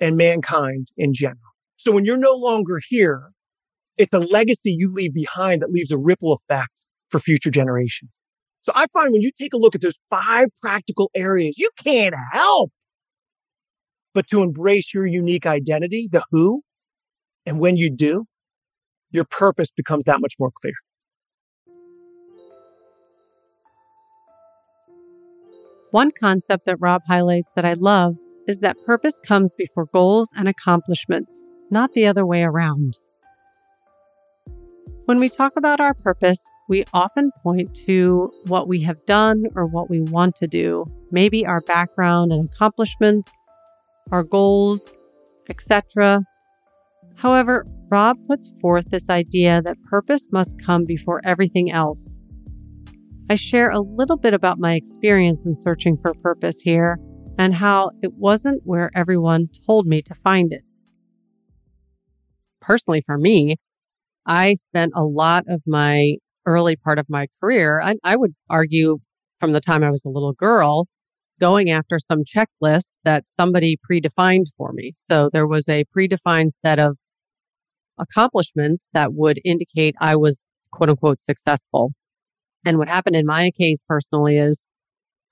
and 0.00 0.16
mankind 0.16 0.88
in 0.96 1.12
general. 1.12 1.40
So 1.76 1.92
when 1.92 2.04
you're 2.04 2.16
no 2.16 2.34
longer 2.34 2.80
here, 2.88 3.22
it's 3.96 4.12
a 4.12 4.18
legacy 4.18 4.74
you 4.78 4.92
leave 4.92 5.14
behind 5.14 5.62
that 5.62 5.70
leaves 5.70 5.90
a 5.90 5.98
ripple 5.98 6.32
effect 6.32 6.85
for 7.16 7.20
future 7.20 7.50
generations. 7.50 8.10
So 8.60 8.72
I 8.74 8.86
find 8.92 9.10
when 9.10 9.22
you 9.22 9.30
take 9.38 9.54
a 9.54 9.56
look 9.56 9.74
at 9.74 9.80
those 9.80 9.98
five 10.10 10.48
practical 10.60 11.10
areas, 11.14 11.56
you 11.56 11.70
can't 11.82 12.14
help 12.32 12.70
but 14.12 14.26
to 14.28 14.42
embrace 14.42 14.92
your 14.92 15.06
unique 15.06 15.46
identity, 15.46 16.08
the 16.10 16.22
who. 16.30 16.62
And 17.46 17.58
when 17.58 17.76
you 17.76 17.90
do, 17.90 18.24
your 19.10 19.24
purpose 19.24 19.70
becomes 19.70 20.04
that 20.04 20.20
much 20.20 20.34
more 20.38 20.50
clear. 20.54 20.72
One 25.90 26.10
concept 26.18 26.66
that 26.66 26.76
Rob 26.80 27.02
highlights 27.06 27.52
that 27.54 27.64
I 27.64 27.74
love 27.74 28.16
is 28.46 28.58
that 28.58 28.76
purpose 28.84 29.20
comes 29.26 29.54
before 29.54 29.86
goals 29.92 30.30
and 30.36 30.48
accomplishments, 30.48 31.42
not 31.70 31.92
the 31.92 32.06
other 32.06 32.26
way 32.26 32.42
around. 32.42 32.94
When 35.06 35.20
we 35.20 35.28
talk 35.28 35.52
about 35.56 35.80
our 35.80 35.94
purpose, 35.94 36.50
we 36.68 36.84
often 36.92 37.30
point 37.44 37.76
to 37.86 38.28
what 38.48 38.66
we 38.66 38.82
have 38.82 39.06
done 39.06 39.44
or 39.54 39.64
what 39.64 39.88
we 39.88 40.00
want 40.00 40.34
to 40.36 40.48
do, 40.48 40.84
maybe 41.12 41.46
our 41.46 41.60
background 41.60 42.32
and 42.32 42.48
accomplishments, 42.52 43.30
our 44.10 44.24
goals, 44.24 44.96
etc. 45.48 46.22
However, 47.14 47.64
Rob 47.88 48.16
puts 48.26 48.52
forth 48.60 48.90
this 48.90 49.08
idea 49.08 49.62
that 49.62 49.80
purpose 49.84 50.26
must 50.32 50.60
come 50.60 50.84
before 50.84 51.20
everything 51.22 51.70
else. 51.70 52.18
I 53.30 53.36
share 53.36 53.70
a 53.70 53.78
little 53.78 54.16
bit 54.16 54.34
about 54.34 54.58
my 54.58 54.74
experience 54.74 55.46
in 55.46 55.54
searching 55.54 55.96
for 55.96 56.14
purpose 56.14 56.62
here 56.62 56.98
and 57.38 57.54
how 57.54 57.92
it 58.02 58.14
wasn't 58.14 58.62
where 58.64 58.90
everyone 58.92 59.50
told 59.66 59.86
me 59.86 60.02
to 60.02 60.14
find 60.14 60.52
it. 60.52 60.62
Personally, 62.60 63.02
for 63.02 63.18
me, 63.18 63.58
I 64.26 64.54
spent 64.54 64.92
a 64.94 65.04
lot 65.04 65.44
of 65.48 65.62
my 65.66 66.16
early 66.46 66.76
part 66.76 66.98
of 66.98 67.06
my 67.08 67.26
career, 67.40 67.80
I, 67.82 67.96
I 68.04 68.16
would 68.16 68.34
argue 68.48 68.98
from 69.40 69.52
the 69.52 69.60
time 69.60 69.82
I 69.82 69.90
was 69.90 70.04
a 70.04 70.08
little 70.08 70.32
girl, 70.32 70.86
going 71.38 71.70
after 71.70 71.98
some 71.98 72.22
checklist 72.24 72.92
that 73.04 73.24
somebody 73.26 73.76
predefined 73.90 74.46
for 74.56 74.72
me. 74.72 74.94
So 74.98 75.28
there 75.32 75.46
was 75.46 75.68
a 75.68 75.84
predefined 75.96 76.52
set 76.64 76.78
of 76.78 76.98
accomplishments 77.98 78.86
that 78.94 79.12
would 79.12 79.40
indicate 79.44 79.94
I 80.00 80.16
was 80.16 80.42
quote 80.72 80.88
unquote 80.88 81.20
successful. 81.20 81.92
And 82.64 82.78
what 82.78 82.88
happened 82.88 83.16
in 83.16 83.26
my 83.26 83.50
case 83.50 83.82
personally 83.86 84.38
is 84.38 84.62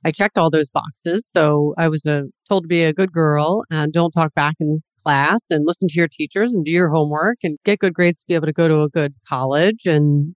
I 0.05 0.11
checked 0.11 0.37
all 0.37 0.51
those 0.51 0.69
boxes. 0.69 1.27
So 1.35 1.75
I 1.79 1.89
was 1.89 2.05
a, 2.05 2.25
told 2.49 2.65
to 2.65 2.69
be 2.69 2.85
a 2.85 2.93
good 2.93 3.13
girl 3.13 3.65
and 3.71 3.93
don't 3.93 4.11
talk 4.11 4.35
back 4.35 4.57
in 4.61 4.77
class 5.05 5.41
and 5.51 5.65
listen 5.67 5.89
to 5.89 5.95
your 5.97 6.09
teachers 6.09 6.55
and 6.55 6.65
do 6.65 6.71
your 6.71 6.91
homework 6.91 7.39
and 7.43 7.59
get 7.65 7.79
good 7.79 7.95
grades 7.95 8.19
to 8.19 8.25
be 8.27 8.35
able 8.35 8.47
to 8.47 8.53
go 8.53 8.69
to 8.69 8.83
a 8.83 8.89
good 8.89 9.15
college 9.29 9.85
and 9.85 10.35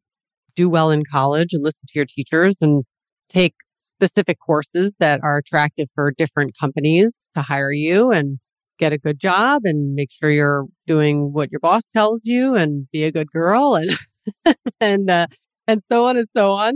do 0.55 0.69
well 0.69 0.91
in 0.91 1.03
college 1.11 1.49
and 1.53 1.65
listen 1.65 1.83
to 1.87 1.93
your 1.95 2.07
teachers 2.07 2.59
and 2.61 2.85
take 3.29 3.55
specific 3.79 4.39
courses 4.45 4.95
that 5.01 5.21
are 5.23 5.39
attractive 5.39 5.89
for 5.95 6.13
different 6.17 6.53
companies 6.59 7.19
to 7.35 7.43
hire 7.43 7.73
you 7.73 8.11
and 8.11 8.39
get 8.79 8.93
a 8.93 8.99
good 8.99 9.19
job 9.19 9.63
and 9.65 9.95
make 9.95 10.11
sure 10.11 10.31
you're 10.31 10.67
doing 10.87 11.33
what 11.33 11.51
your 11.51 11.61
boss 11.61 11.83
tells 11.93 12.25
you 12.25 12.55
and 12.55 12.87
be 12.93 13.05
a 13.05 13.13
good 13.13 13.31
girl 13.31 13.75
and 13.75 14.57
and 14.81 15.11
uh, 15.11 15.27
and 15.67 15.83
so 15.89 16.07
on 16.07 16.17
and 16.17 16.29
so 16.35 16.53
on. 16.53 16.75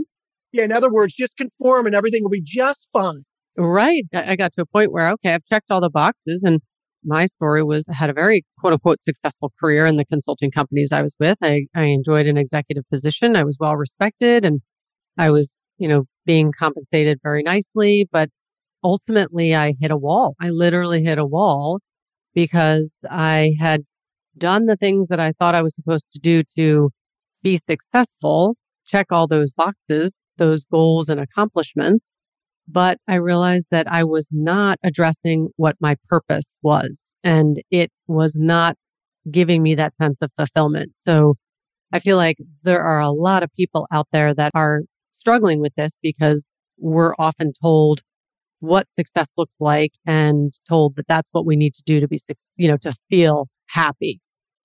Yeah, 0.51 0.65
in 0.65 0.71
other 0.71 0.91
words, 0.91 1.13
just 1.15 1.37
conform 1.37 1.85
and 1.85 1.95
everything 1.95 2.23
will 2.23 2.29
be 2.29 2.43
just 2.43 2.87
fine. 2.93 3.23
Right. 3.57 4.03
I 4.13 4.35
got 4.35 4.53
to 4.53 4.61
a 4.61 4.65
point 4.65 4.91
where 4.91 5.09
okay, 5.11 5.33
I've 5.33 5.45
checked 5.45 5.71
all 5.71 5.81
the 5.81 5.89
boxes 5.89 6.43
and 6.43 6.61
my 7.05 7.25
story 7.25 7.63
was 7.63 7.85
I 7.89 7.93
had 7.93 8.09
a 8.09 8.13
very 8.13 8.45
quote 8.59 8.73
unquote 8.73 9.03
successful 9.03 9.51
career 9.59 9.85
in 9.85 9.95
the 9.95 10.05
consulting 10.05 10.51
companies 10.51 10.91
I 10.91 11.01
was 11.01 11.15
with. 11.19 11.37
I, 11.41 11.65
I 11.75 11.83
enjoyed 11.83 12.27
an 12.27 12.37
executive 12.37 12.83
position. 12.89 13.35
I 13.35 13.43
was 13.43 13.57
well 13.59 13.75
respected 13.75 14.45
and 14.45 14.61
I 15.17 15.29
was, 15.29 15.55
you 15.77 15.87
know, 15.87 16.05
being 16.25 16.51
compensated 16.57 17.19
very 17.23 17.43
nicely. 17.43 18.07
But 18.11 18.29
ultimately 18.83 19.55
I 19.55 19.73
hit 19.79 19.91
a 19.91 19.97
wall. 19.97 20.35
I 20.39 20.49
literally 20.49 21.03
hit 21.03 21.17
a 21.17 21.25
wall 21.25 21.79
because 22.33 22.95
I 23.09 23.53
had 23.59 23.83
done 24.37 24.65
the 24.65 24.75
things 24.75 25.07
that 25.09 25.19
I 25.19 25.33
thought 25.33 25.55
I 25.55 25.61
was 25.61 25.75
supposed 25.75 26.11
to 26.13 26.19
do 26.19 26.43
to 26.57 26.89
be 27.43 27.57
successful, 27.57 28.55
check 28.85 29.07
all 29.11 29.27
those 29.27 29.53
boxes, 29.53 30.15
those 30.37 30.65
goals 30.65 31.09
and 31.09 31.19
accomplishments. 31.19 32.11
But 32.67 32.97
I 33.07 33.15
realized 33.15 33.67
that 33.71 33.91
I 33.91 34.03
was 34.03 34.29
not 34.31 34.79
addressing 34.83 35.49
what 35.57 35.75
my 35.81 35.95
purpose 36.07 36.55
was 36.61 37.11
and 37.23 37.61
it 37.71 37.91
was 38.07 38.39
not 38.39 38.75
giving 39.29 39.63
me 39.63 39.75
that 39.75 39.95
sense 39.95 40.21
of 40.21 40.31
fulfillment. 40.35 40.93
So 40.99 41.35
I 41.91 41.99
feel 41.99 42.17
like 42.17 42.37
there 42.63 42.81
are 42.81 42.99
a 42.99 43.11
lot 43.11 43.43
of 43.43 43.53
people 43.55 43.87
out 43.91 44.07
there 44.11 44.33
that 44.33 44.51
are 44.53 44.81
struggling 45.11 45.59
with 45.59 45.73
this 45.75 45.97
because 46.01 46.49
we're 46.77 47.13
often 47.19 47.53
told 47.61 48.01
what 48.59 48.89
success 48.91 49.31
looks 49.37 49.57
like 49.59 49.91
and 50.05 50.53
told 50.67 50.95
that 50.95 51.07
that's 51.07 51.29
what 51.31 51.45
we 51.45 51.55
need 51.55 51.73
to 51.73 51.83
do 51.85 51.99
to 51.99 52.07
be, 52.07 52.17
you 52.55 52.67
know, 52.67 52.77
to 52.77 52.93
feel 53.09 53.47
happy. 53.67 54.21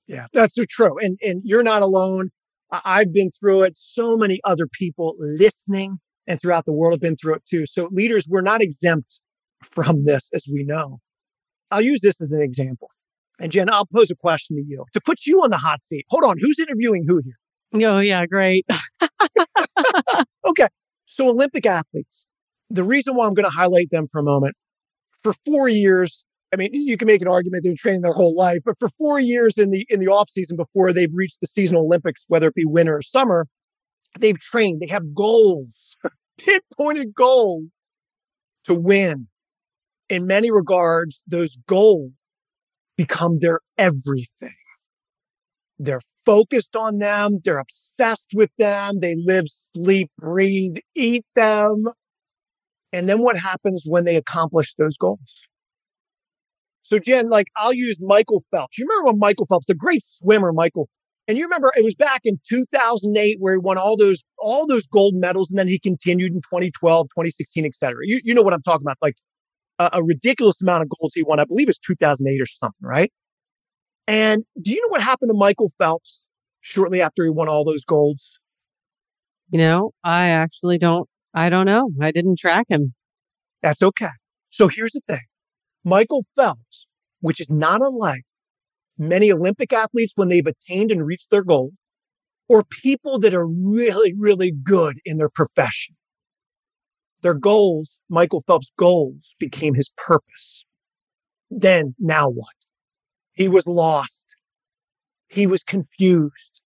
Yeah, 0.07 0.27
that's 0.33 0.55
so 0.55 0.65
true. 0.69 0.99
And, 0.99 1.19
and 1.21 1.43
you're 1.45 1.63
not 1.63 1.83
alone. 1.83 2.31
I've 2.71 3.13
been 3.13 3.31
through 3.39 3.63
it. 3.63 3.75
So 3.77 4.17
many 4.17 4.41
other 4.45 4.67
people 4.67 5.15
listening 5.19 5.99
and 6.29 6.41
throughout 6.41 6.67
the 6.67 6.73
world 6.73 6.93
have 6.93 7.01
been 7.01 7.17
through 7.17 7.35
it 7.35 7.43
too. 7.51 7.67
So 7.67 7.89
leaders, 7.91 8.27
we're 8.29 8.43
not 8.43 8.63
exempt 8.63 9.19
from 9.63 10.05
this, 10.05 10.29
as 10.33 10.47
we 10.53 10.63
know. 10.63 11.01
I'll 11.71 11.83
use 11.83 12.01
this 12.03 12.21
as 12.21 12.31
an 12.31 12.43
example. 12.43 12.91
And 13.41 13.51
Jen, 13.51 13.71
I'll 13.71 13.87
pose 13.87 14.11
a 14.11 14.17
question 14.17 14.57
to 14.57 14.63
you 14.63 14.85
to 14.93 15.01
put 15.01 15.27
you 15.27 15.41
on 15.43 15.51
the 15.51 15.57
hot 15.57 15.81
seat. 15.81 16.05
Hold 16.11 16.25
on, 16.25 16.37
who's 16.39 16.59
interviewing 16.59 17.05
who 17.09 17.21
here? 17.25 17.89
Oh, 17.89 17.99
yeah, 17.99 18.27
great. 18.27 18.67
okay. 20.49 20.69
So, 21.07 21.29
Olympic 21.29 21.67
athletes, 21.67 22.25
the 22.71 22.85
reason 22.85 23.15
why 23.15 23.27
I'm 23.27 23.35
going 23.35 23.45
to 23.45 23.55
highlight 23.55 23.91
them 23.91 24.07
for 24.11 24.21
a 24.21 24.25
moment, 24.25 24.57
for 25.23 25.33
four 25.45 25.69
years, 25.69 26.25
I 26.53 26.57
mean, 26.57 26.71
you 26.73 26.97
can 26.97 27.07
make 27.07 27.23
an 27.23 27.29
argument 27.29 27.63
they've 27.63 27.71
been 27.71 27.77
training 27.77 28.03
their 28.03 28.13
whole 28.13 28.35
life, 28.35 28.61
but 28.65 28.79
for 28.79 28.89
four 28.89 29.21
years 29.21 29.59
in 29.59 29.71
the 29.71 29.87
in 29.89 30.01
the 30.01 30.09
off 30.09 30.29
season 30.29 30.57
before 30.57 30.93
they've 30.93 31.13
reached 31.15 31.41
the 31.41 31.47
seasonal 31.47 31.85
Olympics, 31.85 32.25
whether 32.29 32.49
it 32.49 32.55
be 32.55 32.65
winter 32.65 32.97
or 32.97 33.03
summer, 33.03 33.47
they've 34.19 34.39
trained. 34.39 34.81
They 34.81 34.87
have 34.87 35.15
goals, 35.15 35.97
pinpointed 36.39 37.15
goals 37.15 37.73
to 38.65 38.75
win. 38.75 39.29
In 40.09 40.27
many 40.27 40.51
regards, 40.51 41.23
those 41.27 41.57
goals 41.69 42.13
become 42.97 43.39
their 43.41 43.61
everything. 43.77 44.55
They're 45.79 46.01
focused 46.27 46.75
on 46.75 46.99
them. 46.99 47.39
They're 47.45 47.59
obsessed 47.59 48.31
with 48.35 48.51
them. 48.59 49.01
They 49.01 49.15
live, 49.17 49.45
sleep, 49.49 50.11
breathe, 50.19 50.79
eat 50.95 51.25
them. 51.35 51.85
And 52.93 53.09
then 53.09 53.21
what 53.21 53.37
happens 53.37 53.85
when 53.87 54.05
they 54.05 54.17
accomplish 54.17 54.75
those 54.75 54.97
goals? 54.97 55.47
So, 56.83 56.99
Jen, 56.99 57.29
like 57.29 57.49
I'll 57.57 57.75
use 57.75 57.99
Michael 58.01 58.43
Phelps. 58.51 58.79
You 58.79 58.87
remember 58.89 59.13
when 59.13 59.19
Michael 59.19 59.47
Phelps, 59.47 59.67
the 59.67 59.75
great 59.75 60.03
swimmer, 60.03 60.53
Michael 60.53 60.89
and 61.29 61.37
you 61.37 61.45
remember 61.45 61.71
it 61.77 61.85
was 61.85 61.95
back 61.95 62.23
in 62.25 62.41
2008 62.49 63.37
where 63.39 63.55
he 63.55 63.59
won 63.59 63.77
all 63.77 63.97
those 63.99 64.25
all 64.39 64.67
those 64.67 64.87
gold 64.87 65.15
medals, 65.15 65.51
and 65.51 65.59
then 65.59 65.69
he 65.69 65.79
continued 65.79 66.33
in 66.33 66.41
2012, 66.41 67.07
2016, 67.09 67.67
et 67.67 67.75
cetera. 67.75 68.01
You, 68.03 68.21
you 68.25 68.35
know 68.35 68.43
what 68.43 68.55
I'm 68.55 68.63
talking 68.63 68.85
about? 68.85 68.97
Like 69.03 69.17
a, 69.79 69.91
a 69.93 70.03
ridiculous 70.03 70.63
amount 70.63 70.83
of 70.83 70.89
golds 70.99 71.15
he 71.15 71.23
won. 71.23 71.39
I 71.39 71.45
believe 71.45 71.67
it 71.67 71.69
was 71.69 71.79
2008 71.79 72.41
or 72.41 72.47
something, 72.47 72.75
right? 72.81 73.13
And 74.07 74.45
do 74.61 74.73
you 74.73 74.81
know 74.81 74.89
what 74.89 75.03
happened 75.03 75.29
to 75.29 75.37
Michael 75.37 75.71
Phelps 75.79 76.23
shortly 76.63 77.03
after 77.03 77.23
he 77.25 77.31
won 77.31 77.47
all 77.47 77.63
those 77.63 77.85
golds? 77.85 78.39
You 79.51 79.59
know, 79.59 79.93
I 80.03 80.29
actually 80.29 80.79
don't. 80.79 81.09
I 81.35 81.51
don't 81.51 81.67
know. 81.67 81.91
I 82.01 82.11
didn't 82.11 82.39
track 82.39 82.67
him. 82.71 82.95
That's 83.63 83.83
okay. 83.83 84.09
So 84.49 84.69
here's 84.69 84.93
the 84.93 85.03
thing 85.07 85.27
Michael 85.85 86.25
Phelps, 86.35 86.87
which 87.21 87.39
is 87.39 87.51
not 87.51 87.83
unlike 87.83 88.23
many 88.99 89.33
Olympic 89.33 89.73
athletes 89.73 90.13
when 90.17 90.29
they've 90.29 90.47
attained 90.47 90.91
and 90.91 91.07
reached 91.07 91.31
their 91.31 91.45
goals, 91.45 91.75
or 92.49 92.65
people 92.65 93.19
that 93.21 93.35
are 93.35 93.47
really, 93.47 94.15
really 94.19 94.51
good 94.51 94.99
in 95.05 95.19
their 95.19 95.29
profession. 95.29 95.95
Their 97.23 97.35
goals, 97.35 97.99
Michael 98.09 98.41
Phelps' 98.41 98.73
goals, 98.79 99.35
became 99.39 99.75
his 99.75 99.91
purpose. 99.97 100.65
Then, 101.51 101.95
now 101.99 102.29
what? 102.29 102.55
He 103.35 103.49
was 103.49 103.67
lost. 103.67 104.27
He 105.29 105.47
was 105.47 105.63
confused. 105.63 106.61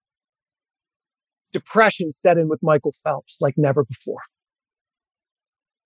Depression 1.52 2.12
set 2.12 2.38
in 2.38 2.48
with 2.48 2.62
Michael 2.62 2.94
Phelps 3.04 3.36
like 3.40 3.54
never 3.56 3.84
before. 3.84 4.22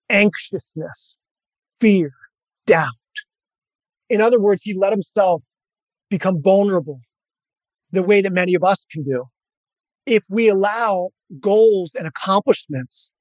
Anxiousness, 0.09 1.17
fear, 1.81 2.11
doubt. 2.65 2.93
In 4.09 4.21
other 4.21 4.39
words, 4.39 4.61
he 4.63 4.73
let 4.73 4.93
himself 4.93 5.43
become 6.09 6.41
vulnerable 6.41 6.99
the 7.91 8.03
way 8.03 8.21
that 8.21 8.33
many 8.33 8.53
of 8.53 8.63
us 8.63 8.85
can 8.91 9.03
do 9.03 9.25
if 10.05 10.23
we 10.29 10.47
allow 10.47 11.09
goals 11.39 11.93
and 11.95 12.07
accomplishments 12.07 13.11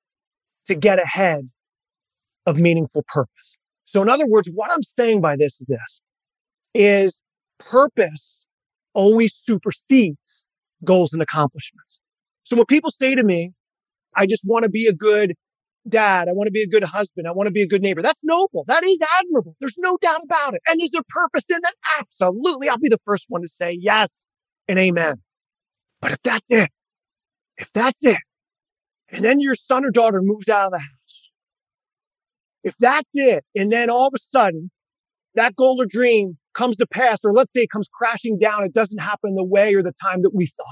to 0.67 0.75
get 0.75 0.99
ahead 0.99 1.49
of 2.47 2.59
meaningful 2.59 3.05
purpose. 3.09 3.59
So 3.85 4.03
in 4.03 4.09
other 4.09 4.27
words, 4.27 4.49
what 4.53 4.71
I'm 4.71 4.83
saying 4.83 5.21
by 5.21 5.37
this 5.37 5.61
is 5.61 5.67
this 5.69 6.01
is 6.75 7.23
purpose 7.59 8.45
always 8.95 9.35
supersedes 9.35 10.45
goals 10.85 11.13
and 11.13 11.23
accomplishments. 11.23 12.01
So 12.45 12.57
when 12.57 12.67
people 12.67 12.91
say 12.91 13.15
to 13.15 13.25
me, 13.25 13.53
I 14.15 14.27
just 14.27 14.43
want 14.45 14.65
to 14.65 14.71
be 14.71 14.87
a 14.87 14.93
good 14.93 15.35
dad. 15.89 16.29
I 16.29 16.33
want 16.33 16.49
to 16.49 16.53
be 16.53 16.63
a 16.63 16.69
good 16.69 16.85
husband. 16.85 17.27
I 17.27 17.33
want 17.33 17.47
to 17.47 17.53
be 17.53 17.63
a 17.63 17.67
good 17.67 17.83
neighbor. 17.83 18.03
That's 18.03 18.21
noble. 18.25 18.65
That 18.67 18.85
is 18.85 19.01
admirable. 19.21 19.57
There's 19.61 19.79
no 19.79 19.97
doubt 20.01 20.21
about 20.25 20.55
it. 20.55 20.63
And 20.69 20.83
is 20.83 20.91
there 20.91 21.03
purpose 21.09 21.47
in 21.51 21.59
that? 21.63 21.75
Absolutely. 21.99 22.69
I'll 22.69 22.79
be 22.79 22.89
the 22.89 23.01
first 23.05 23.27
one 23.29 23.43
to 23.43 23.49
say 23.49 23.77
yes 23.79 24.19
and 24.69 24.79
amen. 24.79 25.17
But 26.01 26.13
if 26.13 26.23
that's 26.23 26.51
it, 26.51 26.71
if 27.57 27.73
that's 27.73 28.05
it, 28.05 28.19
and 29.11 29.25
then 29.25 29.41
your 29.41 29.55
son 29.55 29.85
or 29.85 29.91
daughter 29.91 30.21
moves 30.23 30.49
out 30.49 30.67
of 30.67 30.73
the 30.73 30.79
house, 30.79 31.31
if 32.65 32.77
that's 32.79 33.11
it, 33.15 33.45
and 33.55 33.73
then 33.73 33.89
all 33.89 34.09
of 34.09 34.15
a 34.15 34.19
sudden 34.19 34.71
that 35.35 35.55
goal 35.55 35.81
or 35.81 35.87
dream 35.87 36.39
comes 36.55 36.77
to 36.79 36.87
pass, 36.87 37.21
or 37.25 37.33
let's 37.33 37.53
say 37.53 37.63
it 37.63 37.71
comes 37.71 37.89
crashing 37.93 38.39
down, 38.39 38.65
it 38.65 38.73
doesn't 38.73 39.01
happen 39.01 39.35
the 39.35 39.45
way 39.45 39.75
or 39.75 39.83
the 39.83 39.93
time 40.03 40.23
that 40.23 40.35
we 40.35 40.47
thought. 40.47 40.67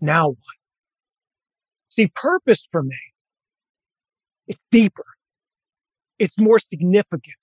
Now 0.00 0.28
what? 0.28 0.38
See, 1.88 2.12
purpose 2.14 2.68
for 2.70 2.82
me, 2.82 2.98
it's 4.48 4.64
deeper. 4.70 5.04
It's 6.18 6.38
more 6.38 6.58
significant. 6.58 7.36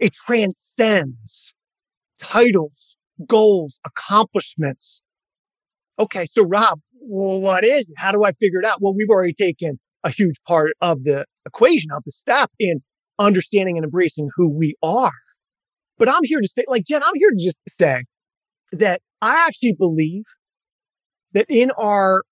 It 0.00 0.14
transcends 0.14 1.52
titles, 2.18 2.96
goals, 3.26 3.78
accomplishments. 3.84 5.02
Okay. 5.98 6.26
So 6.26 6.44
Rob, 6.44 6.80
what 6.92 7.64
is 7.64 7.88
it? 7.88 7.94
How 7.98 8.12
do 8.12 8.24
I 8.24 8.32
figure 8.32 8.60
it 8.60 8.64
out? 8.64 8.80
Well, 8.80 8.94
we've 8.94 9.10
already 9.10 9.34
taken 9.34 9.78
a 10.04 10.10
huge 10.10 10.36
part 10.46 10.72
of 10.80 11.04
the 11.04 11.26
equation 11.46 11.90
of 11.94 12.02
the 12.04 12.12
step 12.12 12.50
in 12.58 12.80
understanding 13.18 13.76
and 13.76 13.84
embracing 13.84 14.30
who 14.34 14.48
we 14.48 14.74
are. 14.82 15.12
But 15.98 16.08
I'm 16.08 16.24
here 16.24 16.40
to 16.40 16.48
say, 16.48 16.64
like, 16.66 16.84
Jen, 16.84 17.02
I'm 17.02 17.14
here 17.14 17.30
to 17.30 17.44
just 17.44 17.60
say 17.68 18.04
that 18.72 19.00
I 19.22 19.46
actually 19.46 19.74
believe 19.74 20.24
that 21.32 21.46
in 21.48 21.70
our 21.78 22.22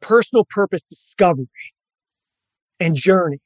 personal 0.00 0.44
purpose 0.48 0.82
discovery 0.82 1.46
and 2.80 2.94
journey, 2.94 3.38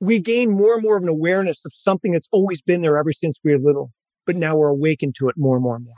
we 0.00 0.18
gain 0.20 0.50
more 0.50 0.74
and 0.74 0.82
more 0.82 0.96
of 0.96 1.02
an 1.02 1.08
awareness 1.08 1.64
of 1.64 1.72
something 1.74 2.12
that's 2.12 2.28
always 2.32 2.60
been 2.60 2.82
there 2.82 2.98
ever 2.98 3.12
since 3.12 3.38
we 3.42 3.52
were 3.52 3.58
little, 3.58 3.92
but 4.26 4.36
now 4.36 4.56
we're 4.56 4.68
awakened 4.68 5.14
to 5.16 5.28
it 5.28 5.36
more 5.38 5.56
and 5.56 5.62
more 5.62 5.76
and 5.76 5.84
more. 5.84 5.94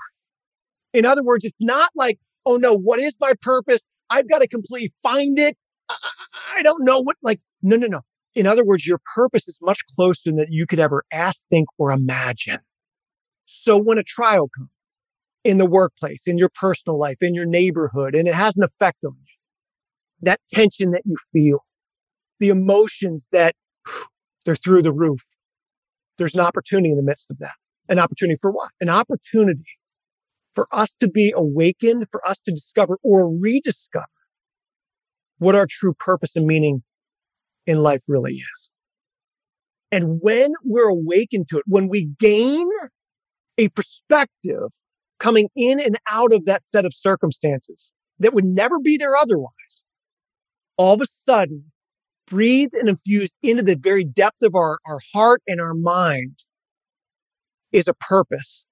In 0.93 1.05
other 1.05 1.23
words, 1.23 1.45
it's 1.45 1.61
not 1.61 1.91
like, 1.95 2.19
oh 2.47 2.57
no, 2.57 2.77
what 2.77 3.01
is 3.01 3.17
my 3.21 3.33
purpose? 3.41 3.85
I've 4.11 4.29
got 4.29 4.41
to 4.41 4.49
completely 4.49 4.93
find 5.03 5.39
it. 5.39 5.57
I, 5.89 5.97
I 6.57 6.63
don't 6.63 6.85
know 6.85 7.01
what, 7.01 7.17
like, 7.23 7.41
no, 7.63 7.77
no, 7.77 7.87
no. 7.87 8.01
In 8.35 8.47
other 8.47 8.65
words, 8.65 8.87
your 8.87 9.01
purpose 9.15 9.49
is 9.49 9.59
much 9.61 9.81
closer 9.97 10.31
than 10.31 10.47
you 10.49 10.67
could 10.67 10.79
ever 10.79 11.05
ask, 11.13 11.47
think, 11.49 11.69
or 11.77 11.91
imagine. 11.91 12.61
So 13.47 13.77
when 13.77 13.99
a 13.99 14.03
trial 14.03 14.49
comes 14.57 14.71
in 15.45 15.59
the 15.59 15.67
workplace, 15.67 16.23
in 16.27 16.39
your 16.39 16.51
personal 16.51 16.99
life, 16.99 17.17
in 17.21 17.35
your 17.35 17.47
neighborhood, 17.47 18.15
and 18.15 18.29
it 18.29 18.35
has 18.35 18.57
an 18.57 18.65
effect 18.65 18.99
on 19.05 19.17
you, 19.19 19.35
that 20.23 20.41
tension 20.53 20.91
that 20.93 21.03
you 21.05 21.17
feel, 21.33 21.65
the 22.39 22.51
emotions 22.51 23.29
that 23.33 23.55
they're 24.45 24.57
through 24.57 24.83
the 24.83 24.93
roof. 24.93 25.25
There's 26.17 26.35
an 26.35 26.41
opportunity 26.41 26.91
in 26.91 26.97
the 26.97 27.03
midst 27.03 27.31
of 27.31 27.39
that. 27.39 27.55
An 27.89 27.99
opportunity 27.99 28.39
for 28.41 28.51
what? 28.51 28.71
An 28.81 28.89
opportunity 28.89 29.65
for 30.55 30.67
us 30.73 30.95
to 31.01 31.09
be 31.09 31.33
awakened, 31.37 32.07
for 32.11 32.27
us 32.29 32.39
to 32.41 32.51
discover 32.51 32.99
or 33.03 33.29
rediscover 33.29 34.07
what 35.39 35.55
our 35.55 35.67
true 35.69 35.95
purpose 35.95 36.35
and 36.35 36.47
meaning 36.47 36.83
in 37.67 37.79
life 37.79 38.03
really 38.09 38.35
is. 38.35 38.69
And 39.91 40.21
when 40.21 40.53
we're 40.65 40.89
awakened 40.89 41.49
to 41.49 41.59
it, 41.59 41.65
when 41.67 41.89
we 41.89 42.11
gain 42.19 42.69
a 43.57 43.69
perspective 43.71 44.71
coming 45.19 45.49
in 45.57 45.81
and 45.81 45.99
out 46.09 46.33
of 46.33 46.45
that 46.45 46.67
set 46.67 46.85
of 46.85 46.93
circumstances 46.95 47.93
that 48.19 48.35
would 48.35 48.45
never 48.45 48.79
be 48.79 48.97
there 48.97 49.17
otherwise, 49.17 49.53
all 50.77 50.95
of 50.95 51.01
a 51.01 51.07
sudden, 51.07 51.73
breathed 52.29 52.75
and 52.75 52.89
infused 52.89 53.35
into 53.43 53.63
the 53.63 53.77
very 53.77 54.05
depth 54.05 54.43
of 54.43 54.55
our, 54.55 54.79
our 54.87 55.01
heart 55.15 55.43
and 55.47 55.61
our 55.61 55.75
mind 55.75 56.39
is 57.73 57.89
a 57.89 57.95
purpose 57.95 58.65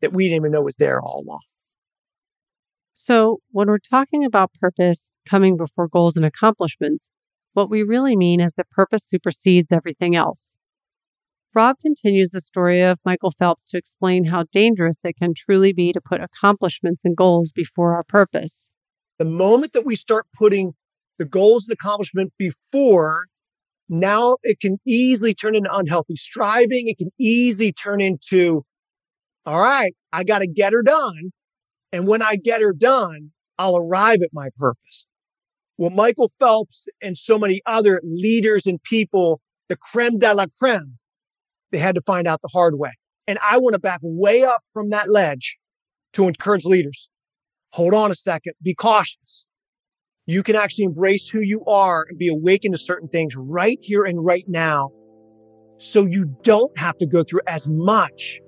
that 0.00 0.12
we 0.12 0.24
didn't 0.24 0.36
even 0.36 0.52
know 0.52 0.62
was 0.62 0.76
there 0.76 1.00
all 1.00 1.24
along. 1.26 1.40
So, 2.94 3.38
when 3.50 3.68
we're 3.68 3.78
talking 3.78 4.24
about 4.24 4.52
purpose 4.60 5.10
coming 5.28 5.56
before 5.56 5.88
goals 5.88 6.16
and 6.16 6.24
accomplishments, 6.24 7.10
what 7.52 7.70
we 7.70 7.82
really 7.82 8.16
mean 8.16 8.40
is 8.40 8.54
that 8.54 8.70
purpose 8.70 9.04
supersedes 9.04 9.72
everything 9.72 10.14
else. 10.14 10.56
Rob 11.54 11.76
continues 11.80 12.30
the 12.30 12.40
story 12.40 12.80
of 12.80 12.98
Michael 13.04 13.30
Phelps 13.30 13.68
to 13.70 13.76
explain 13.76 14.24
how 14.24 14.44
dangerous 14.52 15.00
it 15.04 15.16
can 15.18 15.34
truly 15.34 15.72
be 15.72 15.92
to 15.92 16.00
put 16.00 16.22
accomplishments 16.22 17.04
and 17.04 17.16
goals 17.16 17.52
before 17.52 17.94
our 17.94 18.04
purpose. 18.04 18.70
The 19.18 19.26
moment 19.26 19.74
that 19.74 19.84
we 19.84 19.94
start 19.94 20.26
putting 20.34 20.74
the 21.22 21.28
goals 21.28 21.68
and 21.68 21.72
accomplishment 21.72 22.32
before, 22.36 23.26
now 23.88 24.36
it 24.42 24.58
can 24.58 24.78
easily 24.84 25.34
turn 25.34 25.54
into 25.54 25.72
unhealthy 25.72 26.16
striving. 26.16 26.88
It 26.88 26.98
can 26.98 27.10
easily 27.16 27.72
turn 27.72 28.00
into, 28.00 28.64
all 29.46 29.60
right, 29.60 29.94
I 30.12 30.24
got 30.24 30.40
to 30.40 30.48
get 30.48 30.72
her 30.72 30.82
done. 30.82 31.30
And 31.92 32.08
when 32.08 32.22
I 32.22 32.34
get 32.34 32.60
her 32.60 32.72
done, 32.72 33.30
I'll 33.56 33.76
arrive 33.76 34.20
at 34.22 34.30
my 34.32 34.48
purpose. 34.56 35.06
Well, 35.78 35.90
Michael 35.90 36.28
Phelps 36.40 36.86
and 37.00 37.16
so 37.16 37.38
many 37.38 37.62
other 37.66 38.00
leaders 38.04 38.66
and 38.66 38.82
people, 38.82 39.40
the 39.68 39.76
creme 39.76 40.18
de 40.18 40.34
la 40.34 40.46
creme, 40.58 40.98
they 41.70 41.78
had 41.78 41.94
to 41.94 42.00
find 42.00 42.26
out 42.26 42.42
the 42.42 42.50
hard 42.52 42.78
way. 42.78 42.92
And 43.28 43.38
I 43.48 43.58
want 43.58 43.74
to 43.74 43.78
back 43.78 44.00
way 44.02 44.42
up 44.42 44.62
from 44.74 44.90
that 44.90 45.08
ledge 45.08 45.56
to 46.14 46.26
encourage 46.26 46.64
leaders. 46.64 47.08
Hold 47.74 47.94
on 47.94 48.10
a 48.10 48.16
second. 48.16 48.54
Be 48.60 48.74
cautious 48.74 49.44
you 50.26 50.42
can 50.42 50.54
actually 50.54 50.84
embrace 50.84 51.28
who 51.28 51.40
you 51.40 51.64
are 51.64 52.06
and 52.08 52.18
be 52.18 52.28
awakened 52.28 52.74
to 52.74 52.78
certain 52.78 53.08
things 53.08 53.34
right 53.36 53.78
here 53.80 54.04
and 54.04 54.24
right 54.24 54.44
now. 54.46 54.88
So 55.78 56.06
you 56.06 56.36
don't 56.42 56.76
have 56.78 56.96
to 56.98 57.06
go 57.06 57.24
through 57.24 57.40
as 57.48 57.68
much 57.68 58.38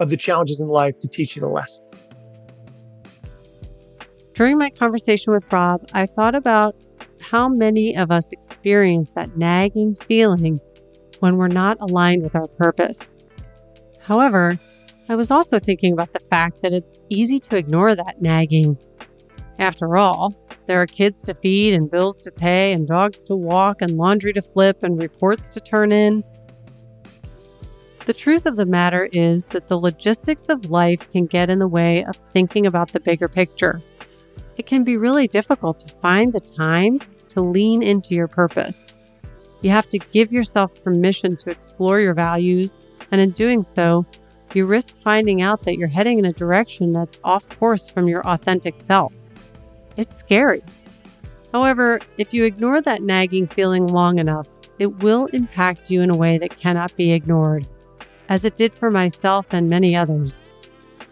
of 0.00 0.10
the 0.10 0.16
challenges 0.16 0.60
in 0.60 0.68
life 0.68 0.98
to 1.00 1.08
teach 1.08 1.36
you 1.36 1.40
the 1.40 1.48
lesson. 1.48 1.84
During 4.34 4.58
my 4.58 4.68
conversation 4.68 5.32
with 5.32 5.50
Rob, 5.52 5.88
I 5.94 6.06
thought 6.06 6.34
about 6.34 6.76
how 7.20 7.48
many 7.48 7.96
of 7.96 8.10
us 8.10 8.30
experience 8.32 9.10
that 9.14 9.36
nagging 9.36 9.94
feeling 9.94 10.60
when 11.20 11.36
we're 11.36 11.48
not 11.48 11.78
aligned 11.80 12.22
with 12.22 12.34
our 12.34 12.48
purpose. 12.48 13.14
However, 14.00 14.58
I 15.08 15.14
was 15.14 15.30
also 15.30 15.58
thinking 15.58 15.92
about 15.92 16.12
the 16.12 16.20
fact 16.20 16.60
that 16.62 16.72
it's 16.72 16.98
easy 17.08 17.38
to 17.38 17.56
ignore 17.56 17.94
that 17.94 18.20
nagging. 18.20 18.76
After 19.58 19.96
all, 19.96 20.34
there 20.66 20.82
are 20.82 20.86
kids 20.86 21.22
to 21.22 21.34
feed 21.34 21.74
and 21.74 21.90
bills 21.90 22.18
to 22.20 22.30
pay 22.30 22.72
and 22.72 22.86
dogs 22.86 23.22
to 23.24 23.36
walk 23.36 23.82
and 23.82 23.96
laundry 23.96 24.32
to 24.32 24.42
flip 24.42 24.82
and 24.82 25.00
reports 25.00 25.48
to 25.50 25.60
turn 25.60 25.92
in. 25.92 26.24
The 28.06 28.14
truth 28.14 28.46
of 28.46 28.56
the 28.56 28.66
matter 28.66 29.08
is 29.12 29.46
that 29.46 29.66
the 29.66 29.78
logistics 29.78 30.46
of 30.48 30.70
life 30.70 31.10
can 31.10 31.26
get 31.26 31.50
in 31.50 31.58
the 31.58 31.66
way 31.66 32.04
of 32.04 32.16
thinking 32.16 32.66
about 32.66 32.92
the 32.92 33.00
bigger 33.00 33.28
picture. 33.28 33.82
It 34.56 34.66
can 34.66 34.84
be 34.84 34.96
really 34.96 35.26
difficult 35.26 35.80
to 35.80 35.94
find 35.96 36.32
the 36.32 36.40
time 36.40 37.00
to 37.30 37.40
lean 37.40 37.82
into 37.82 38.14
your 38.14 38.28
purpose. 38.28 38.86
You 39.60 39.70
have 39.70 39.88
to 39.88 39.98
give 39.98 40.32
yourself 40.32 40.82
permission 40.84 41.36
to 41.36 41.50
explore 41.50 41.98
your 42.00 42.14
values, 42.14 42.82
and 43.10 43.20
in 43.20 43.32
doing 43.32 43.62
so, 43.62 44.06
you 44.54 44.66
risk 44.66 44.94
finding 45.02 45.42
out 45.42 45.64
that 45.64 45.76
you're 45.76 45.88
heading 45.88 46.18
in 46.18 46.24
a 46.24 46.32
direction 46.32 46.92
that's 46.92 47.20
off 47.24 47.48
course 47.58 47.88
from 47.88 48.06
your 48.06 48.26
authentic 48.26 48.78
self. 48.78 49.12
It's 49.96 50.16
scary. 50.16 50.62
However, 51.52 52.00
if 52.18 52.34
you 52.34 52.44
ignore 52.44 52.80
that 52.82 53.02
nagging 53.02 53.46
feeling 53.46 53.86
long 53.86 54.18
enough, 54.18 54.48
it 54.78 55.02
will 55.02 55.26
impact 55.26 55.90
you 55.90 56.02
in 56.02 56.10
a 56.10 56.16
way 56.16 56.36
that 56.38 56.56
cannot 56.58 56.94
be 56.96 57.12
ignored, 57.12 57.66
as 58.28 58.44
it 58.44 58.56
did 58.56 58.74
for 58.74 58.90
myself 58.90 59.46
and 59.50 59.70
many 59.70 59.96
others. 59.96 60.44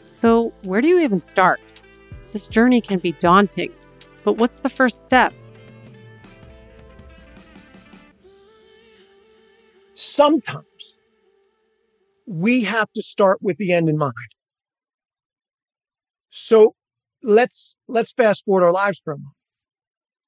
So, 0.07 0.53
where 0.65 0.81
do 0.81 0.89
you 0.89 1.01
even 1.01 1.21
start? 1.21 1.61
This 2.33 2.47
journey 2.47 2.81
can 2.81 2.99
be 2.99 3.13
daunting, 3.13 3.73
but 4.23 4.35
what's 4.35 4.61
the 4.61 4.69
first 4.69 5.03
step? 5.03 5.33
Sometimes 9.95 10.97
we 12.27 12.65
have 12.65 12.93
to 12.93 13.03
start 13.03 13.39
with 13.41 13.57
the 13.59 13.73
end 13.73 13.89
in 13.89 13.97
mind. 13.97 14.13
So, 16.31 16.75
let's 17.25 17.77
let's 17.89 18.13
fast 18.13 18.45
forward 18.45 18.65
our 18.65 18.73
lives 18.73 19.01
for 19.03 19.13
a 19.15 19.19
moment. 19.19 19.35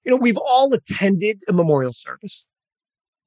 You 0.05 0.13
know, 0.13 0.17
we've 0.17 0.39
all 0.39 0.73
attended 0.73 1.43
a 1.49 1.53
memorial 1.53 1.93
service, 1.93 2.45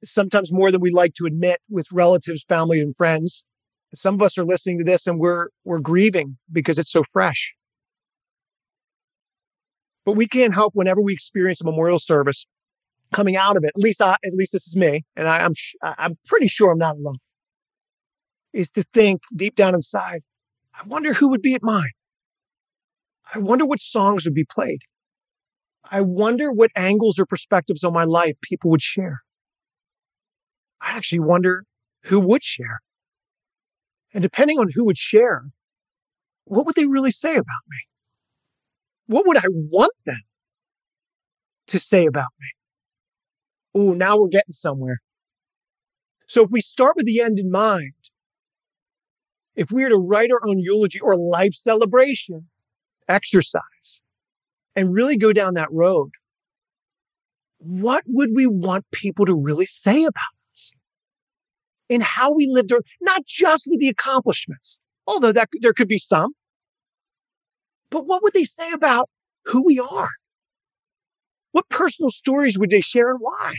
sometimes 0.02 0.52
more 0.52 0.70
than 0.70 0.80
we 0.80 0.90
like 0.90 1.14
to 1.14 1.26
admit, 1.26 1.60
with 1.68 1.92
relatives, 1.92 2.44
family, 2.44 2.80
and 2.80 2.96
friends. 2.96 3.44
Some 3.94 4.14
of 4.14 4.22
us 4.22 4.38
are 4.38 4.44
listening 4.44 4.78
to 4.78 4.84
this 4.84 5.06
and 5.06 5.18
we're 5.18 5.48
we're 5.64 5.80
grieving 5.80 6.38
because 6.50 6.78
it's 6.78 6.92
so 6.92 7.04
fresh. 7.12 7.54
But 10.04 10.14
we 10.16 10.26
can't 10.26 10.54
help 10.54 10.74
whenever 10.74 11.02
we 11.02 11.12
experience 11.12 11.60
a 11.60 11.64
memorial 11.64 11.98
service 11.98 12.46
coming 13.12 13.36
out 13.36 13.56
of 13.56 13.64
it. 13.64 13.72
At 13.76 13.82
least, 13.82 14.00
I, 14.00 14.12
at 14.12 14.32
least 14.34 14.52
this 14.52 14.66
is 14.66 14.76
me, 14.76 15.04
and 15.16 15.28
I, 15.28 15.44
I'm 15.44 15.52
I'm 15.82 16.18
pretty 16.26 16.48
sure 16.48 16.70
I'm 16.70 16.78
not 16.78 16.96
alone. 16.96 17.18
is 18.52 18.70
to 18.72 18.84
think 18.94 19.22
deep 19.34 19.54
down 19.56 19.74
inside, 19.74 20.22
I 20.74 20.86
wonder 20.86 21.14
who 21.14 21.28
would 21.28 21.42
be 21.42 21.54
at 21.54 21.62
mine. 21.62 21.92
I 23.34 23.38
wonder 23.38 23.64
what 23.64 23.80
songs 23.80 24.24
would 24.24 24.34
be 24.34 24.44
played. 24.44 24.80
I 25.90 26.00
wonder 26.00 26.52
what 26.52 26.70
angles 26.76 27.18
or 27.18 27.26
perspectives 27.26 27.84
on 27.84 27.92
my 27.92 28.04
life 28.04 28.36
people 28.42 28.70
would 28.70 28.82
share. 28.82 29.20
I 30.80 30.96
actually 30.96 31.20
wonder 31.20 31.64
who 32.04 32.20
would 32.20 32.44
share. 32.44 32.80
And 34.12 34.22
depending 34.22 34.58
on 34.58 34.68
who 34.74 34.84
would 34.84 34.98
share, 34.98 35.44
what 36.44 36.66
would 36.66 36.74
they 36.74 36.86
really 36.86 37.12
say 37.12 37.32
about 37.32 37.62
me? 37.68 37.78
What 39.06 39.26
would 39.26 39.36
I 39.36 39.48
want 39.48 39.92
them 40.04 40.22
to 41.68 41.78
say 41.78 42.06
about 42.06 42.30
me? 42.40 42.48
Oh, 43.74 43.92
now 43.92 44.18
we're 44.18 44.28
getting 44.28 44.52
somewhere. 44.52 45.00
So 46.26 46.44
if 46.44 46.50
we 46.50 46.60
start 46.60 46.94
with 46.96 47.06
the 47.06 47.20
end 47.20 47.38
in 47.38 47.50
mind, 47.50 47.94
if 49.56 49.70
we 49.70 49.82
were 49.82 49.90
to 49.90 49.96
write 49.96 50.30
our 50.32 50.40
own 50.46 50.58
eulogy 50.58 51.00
or 51.00 51.16
life 51.16 51.54
celebration 51.54 52.48
exercise 53.10 54.00
and 54.76 54.94
really 54.94 55.16
go 55.16 55.32
down 55.32 55.54
that 55.54 55.70
road, 55.70 56.10
what 57.58 58.04
would 58.06 58.30
we 58.34 58.46
want 58.46 58.84
people 58.90 59.26
to 59.26 59.34
really 59.34 59.66
say 59.66 60.02
about 60.02 60.34
us? 60.52 60.70
And 61.88 62.02
how 62.02 62.32
we 62.32 62.48
lived, 62.50 62.72
our, 62.72 62.80
not 63.00 63.26
just 63.26 63.66
with 63.68 63.80
the 63.80 63.88
accomplishments, 63.88 64.78
although 65.06 65.32
that 65.32 65.48
there 65.60 65.72
could 65.72 65.88
be 65.88 65.98
some, 65.98 66.32
but 67.90 68.06
what 68.06 68.22
would 68.22 68.32
they 68.32 68.44
say 68.44 68.70
about 68.72 69.10
who 69.46 69.64
we 69.64 69.78
are? 69.78 70.10
What 71.52 71.68
personal 71.68 72.10
stories 72.10 72.58
would 72.58 72.70
they 72.70 72.80
share 72.80 73.10
and 73.10 73.18
why? 73.20 73.54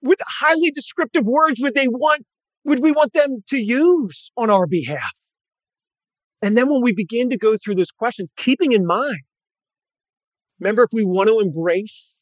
What 0.00 0.18
highly 0.26 0.70
descriptive 0.70 1.24
words 1.24 1.60
would 1.60 1.74
they 1.74 1.88
want, 1.88 2.22
would 2.64 2.80
we 2.80 2.92
want 2.92 3.12
them 3.12 3.44
to 3.48 3.56
use 3.56 4.30
on 4.36 4.50
our 4.50 4.66
behalf? 4.66 5.27
And 6.42 6.56
then 6.56 6.68
when 6.68 6.82
we 6.82 6.92
begin 6.92 7.30
to 7.30 7.38
go 7.38 7.56
through 7.56 7.76
those 7.76 7.90
questions, 7.90 8.32
keeping 8.36 8.72
in 8.72 8.86
mind, 8.86 9.20
remember, 10.60 10.84
if 10.84 10.90
we 10.92 11.04
want 11.04 11.28
to 11.28 11.40
embrace 11.40 12.18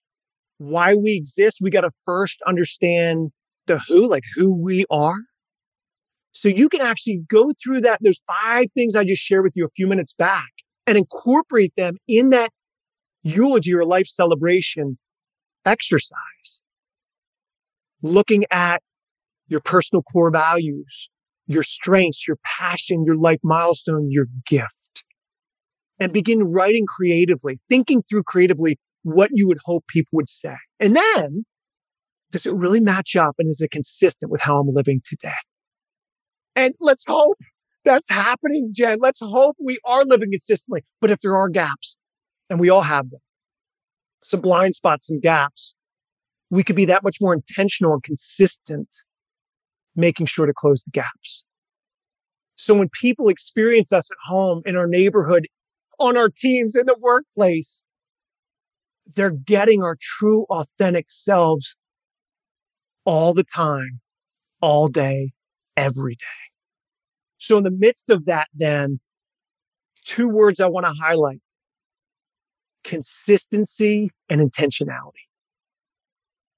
why 0.58 0.94
we 0.94 1.14
exist, 1.14 1.58
we 1.60 1.70
got 1.70 1.82
to 1.82 1.90
first 2.04 2.40
understand 2.46 3.30
the 3.66 3.78
who, 3.88 4.08
like 4.08 4.24
who 4.34 4.54
we 4.54 4.84
are. 4.90 5.18
So 6.32 6.48
you 6.48 6.68
can 6.68 6.80
actually 6.80 7.22
go 7.28 7.52
through 7.62 7.80
that, 7.82 8.00
those 8.02 8.20
five 8.26 8.66
things 8.74 8.94
I 8.94 9.04
just 9.04 9.22
shared 9.22 9.44
with 9.44 9.54
you 9.54 9.64
a 9.64 9.70
few 9.74 9.86
minutes 9.86 10.14
back 10.14 10.50
and 10.86 10.96
incorporate 10.96 11.72
them 11.76 11.96
in 12.06 12.30
that 12.30 12.50
eulogy 13.22 13.74
or 13.74 13.84
life 13.84 14.06
celebration 14.06 14.98
exercise. 15.64 16.60
Looking 18.02 18.44
at 18.50 18.82
your 19.48 19.60
personal 19.60 20.02
core 20.02 20.30
values, 20.30 21.10
your 21.46 21.62
strengths, 21.62 22.26
your 22.26 22.38
passion, 22.44 23.04
your 23.04 23.16
life 23.16 23.40
milestone, 23.42 24.10
your 24.10 24.26
gift. 24.46 25.04
And 25.98 26.12
begin 26.12 26.42
writing 26.44 26.84
creatively, 26.86 27.58
thinking 27.68 28.02
through 28.02 28.24
creatively 28.24 28.78
what 29.02 29.30
you 29.32 29.48
would 29.48 29.58
hope 29.64 29.86
people 29.88 30.10
would 30.12 30.28
say. 30.28 30.56
And 30.78 30.96
then, 30.96 31.46
does 32.32 32.44
it 32.44 32.54
really 32.54 32.80
match 32.80 33.16
up 33.16 33.36
and 33.38 33.48
is 33.48 33.60
it 33.60 33.70
consistent 33.70 34.30
with 34.30 34.42
how 34.42 34.58
I'm 34.58 34.68
living 34.68 35.00
today? 35.06 35.32
And 36.54 36.74
let's 36.80 37.04
hope 37.06 37.38
that's 37.84 38.10
happening, 38.10 38.70
Jen. 38.74 38.98
Let's 39.00 39.20
hope 39.22 39.56
we 39.58 39.78
are 39.84 40.04
living 40.04 40.32
consistently. 40.32 40.82
But 41.00 41.10
if 41.10 41.20
there 41.20 41.36
are 41.36 41.48
gaps, 41.48 41.96
and 42.50 42.60
we 42.60 42.68
all 42.68 42.82
have 42.82 43.10
them, 43.10 43.20
some 44.22 44.40
blind 44.40 44.74
spots 44.74 45.08
and 45.08 45.22
gaps, 45.22 45.74
we 46.50 46.62
could 46.62 46.76
be 46.76 46.84
that 46.86 47.02
much 47.02 47.18
more 47.20 47.34
intentional 47.34 47.94
and 47.94 48.02
consistent 48.02 48.88
making 49.96 50.26
sure 50.26 50.46
to 50.46 50.52
close 50.54 50.82
the 50.82 50.90
gaps. 50.90 51.44
So 52.56 52.74
when 52.74 52.88
people 52.88 53.28
experience 53.28 53.92
us 53.92 54.10
at 54.10 54.16
home, 54.26 54.62
in 54.64 54.76
our 54.76 54.86
neighborhood, 54.86 55.46
on 55.98 56.16
our 56.16 56.28
teams, 56.28 56.74
in 56.74 56.86
the 56.86 56.96
workplace, 56.98 57.82
they're 59.14 59.30
getting 59.30 59.82
our 59.82 59.96
true, 60.00 60.44
authentic 60.50 61.06
selves 61.08 61.76
all 63.04 63.34
the 63.34 63.44
time, 63.44 64.00
all 64.60 64.88
day, 64.88 65.32
every 65.76 66.16
day. 66.16 66.26
So 67.38 67.58
in 67.58 67.64
the 67.64 67.70
midst 67.70 68.10
of 68.10 68.24
that, 68.24 68.48
then 68.54 69.00
two 70.04 70.28
words 70.28 70.60
I 70.60 70.66
want 70.66 70.86
to 70.86 70.92
highlight 70.92 71.40
consistency 72.82 74.10
and 74.28 74.40
intentionality. 74.40 75.25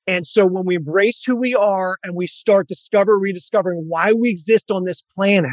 And 0.08 0.26
so 0.26 0.46
when 0.46 0.64
we 0.64 0.76
embrace 0.76 1.22
who 1.22 1.36
we 1.36 1.54
are 1.54 1.98
and 2.02 2.16
we 2.16 2.26
start 2.26 2.66
discover, 2.66 3.18
rediscovering 3.18 3.84
why 3.88 4.14
we 4.14 4.30
exist 4.30 4.70
on 4.70 4.84
this 4.84 5.02
planet, 5.14 5.50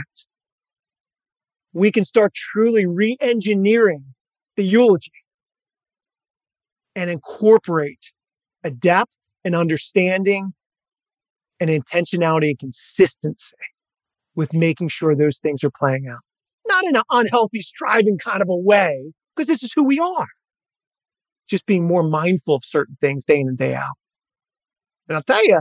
we 1.73 1.91
can 1.91 2.05
start 2.05 2.33
truly 2.33 2.85
re-engineering 2.85 4.05
the 4.55 4.63
eulogy 4.63 5.11
and 6.95 7.09
incorporate 7.09 8.13
a 8.63 8.71
depth 8.71 9.11
and 9.43 9.55
understanding 9.55 10.53
and 11.59 11.69
intentionality 11.69 12.51
and 12.51 12.59
consistency 12.59 13.57
with 14.35 14.53
making 14.53 14.87
sure 14.87 15.17
those 15.17 15.37
things 15.37 15.65
are 15.65 15.71
playing 15.77 16.07
out. 16.09 16.21
Not 16.65 16.85
in 16.85 16.95
an 16.95 17.03
unhealthy, 17.09 17.59
striving 17.59 18.17
kind 18.17 18.41
of 18.41 18.47
a 18.49 18.57
way, 18.57 19.11
because 19.35 19.47
this 19.47 19.63
is 19.63 19.73
who 19.75 19.83
we 19.83 19.99
are. 19.99 20.27
Just 21.49 21.65
being 21.65 21.85
more 21.85 22.03
mindful 22.03 22.55
of 22.55 22.63
certain 22.63 22.95
things 23.01 23.25
day 23.25 23.41
in 23.41 23.49
and 23.49 23.57
day 23.57 23.75
out. 23.75 23.97
And 25.07 25.15
I'll 25.15 25.23
tell 25.23 25.45
you, 25.45 25.59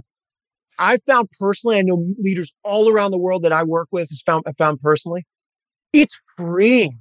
I 0.78 0.96
found 0.96 1.28
personally, 1.38 1.78
I 1.78 1.83
know 1.83 2.04
leaders 2.18 2.52
all 2.64 2.90
around 2.90 3.12
the 3.12 3.18
world 3.18 3.42
that 3.44 3.52
I 3.52 3.62
work 3.62 3.88
with 3.92 4.09
has 4.09 4.22
found, 4.24 4.44
I 4.46 4.52
found 4.52 4.80
personally, 4.80 5.24
it's 5.92 6.18
freeing 6.37 6.98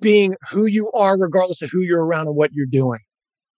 being 0.00 0.34
who 0.50 0.66
you 0.66 0.90
are, 0.92 1.18
regardless 1.18 1.62
of 1.62 1.70
who 1.72 1.80
you're 1.80 2.04
around 2.04 2.26
and 2.26 2.36
what 2.36 2.52
you're 2.52 2.66
doing. 2.66 3.00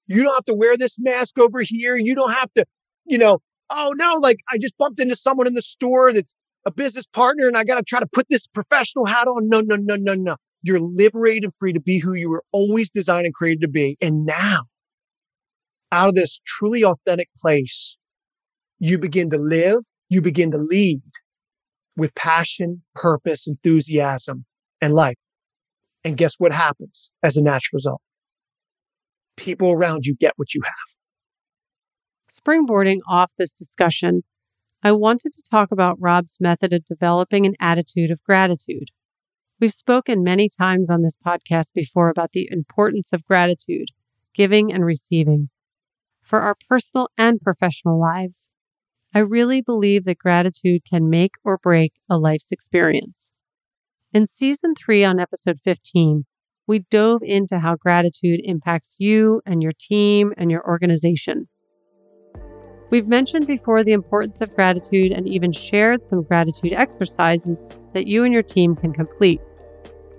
You 0.06 0.22
don't 0.22 0.34
have 0.34 0.44
to 0.46 0.54
wear 0.54 0.76
this 0.76 0.96
mask 0.98 1.38
over 1.38 1.60
here. 1.62 1.96
You 1.96 2.14
don't 2.14 2.32
have 2.32 2.52
to, 2.54 2.64
you 3.06 3.18
know, 3.18 3.38
oh 3.70 3.94
no, 3.96 4.14
like 4.14 4.38
I 4.50 4.58
just 4.58 4.76
bumped 4.78 5.00
into 5.00 5.16
someone 5.16 5.46
in 5.46 5.54
the 5.54 5.62
store 5.62 6.12
that's 6.12 6.34
a 6.66 6.70
business 6.70 7.06
partner 7.06 7.46
and 7.46 7.56
I 7.56 7.64
got 7.64 7.76
to 7.76 7.82
try 7.82 8.00
to 8.00 8.06
put 8.06 8.26
this 8.28 8.46
professional 8.46 9.06
hat 9.06 9.28
on. 9.28 9.48
No, 9.48 9.60
no, 9.60 9.76
no, 9.76 9.96
no, 9.96 10.14
no. 10.14 10.36
You're 10.62 10.80
liberated 10.80 11.44
and 11.44 11.54
free 11.54 11.72
to 11.72 11.80
be 11.80 11.98
who 11.98 12.14
you 12.14 12.30
were 12.30 12.42
always 12.52 12.90
designed 12.90 13.26
and 13.26 13.34
created 13.34 13.60
to 13.62 13.68
be. 13.68 13.96
And 14.00 14.24
now, 14.24 14.62
out 15.92 16.08
of 16.08 16.14
this 16.14 16.40
truly 16.46 16.84
authentic 16.84 17.28
place, 17.40 17.96
you 18.78 18.98
begin 18.98 19.30
to 19.30 19.38
live, 19.38 19.78
you 20.08 20.20
begin 20.20 20.50
to 20.52 20.58
lead 20.58 21.00
with 21.96 22.14
passion, 22.14 22.82
purpose, 22.94 23.46
enthusiasm, 23.46 24.44
and 24.80 24.94
life. 24.94 25.16
And 26.04 26.16
guess 26.16 26.34
what 26.38 26.52
happens 26.52 27.10
as 27.22 27.36
a 27.36 27.42
natural 27.42 27.76
result? 27.76 28.00
People 29.36 29.72
around 29.72 30.06
you 30.06 30.14
get 30.14 30.32
what 30.36 30.54
you 30.54 30.62
have. 30.64 30.74
Springboarding 32.32 32.98
off 33.08 33.32
this 33.36 33.52
discussion, 33.52 34.22
I 34.82 34.92
wanted 34.92 35.32
to 35.32 35.42
talk 35.50 35.72
about 35.72 36.00
Rob's 36.00 36.38
method 36.40 36.72
of 36.72 36.84
developing 36.84 37.46
an 37.46 37.54
attitude 37.58 38.12
of 38.12 38.22
gratitude. 38.22 38.90
We've 39.60 39.74
spoken 39.74 40.22
many 40.22 40.48
times 40.48 40.88
on 40.88 41.02
this 41.02 41.16
podcast 41.16 41.72
before 41.74 42.10
about 42.10 42.30
the 42.30 42.48
importance 42.50 43.12
of 43.12 43.24
gratitude, 43.24 43.88
giving 44.32 44.72
and 44.72 44.84
receiving 44.84 45.48
for 46.22 46.40
our 46.40 46.54
personal 46.68 47.08
and 47.18 47.40
professional 47.40 48.00
lives. 48.00 48.48
I 49.14 49.20
really 49.20 49.62
believe 49.62 50.04
that 50.04 50.18
gratitude 50.18 50.82
can 50.88 51.08
make 51.08 51.36
or 51.42 51.56
break 51.56 51.94
a 52.10 52.18
life's 52.18 52.52
experience. 52.52 53.32
In 54.12 54.26
season 54.26 54.74
three, 54.74 55.04
on 55.04 55.18
episode 55.18 55.58
15, 55.64 56.24
we 56.66 56.80
dove 56.90 57.22
into 57.22 57.60
how 57.60 57.76
gratitude 57.76 58.40
impacts 58.44 58.96
you 58.98 59.40
and 59.46 59.62
your 59.62 59.72
team 59.72 60.34
and 60.36 60.50
your 60.50 60.66
organization. 60.68 61.48
We've 62.90 63.08
mentioned 63.08 63.46
before 63.46 63.82
the 63.82 63.92
importance 63.92 64.40
of 64.40 64.54
gratitude 64.54 65.12
and 65.12 65.26
even 65.28 65.52
shared 65.52 66.06
some 66.06 66.22
gratitude 66.22 66.72
exercises 66.74 67.78
that 67.94 68.06
you 68.06 68.24
and 68.24 68.32
your 68.32 68.42
team 68.42 68.76
can 68.76 68.92
complete. 68.92 69.40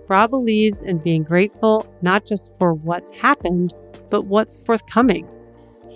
Rob 0.07 0.31
believes 0.31 0.81
in 0.81 0.97
being 0.97 1.23
grateful 1.23 1.85
not 2.01 2.25
just 2.25 2.51
for 2.57 2.73
what's 2.73 3.11
happened, 3.11 3.73
but 4.09 4.23
what's 4.23 4.57
forthcoming. 4.63 5.27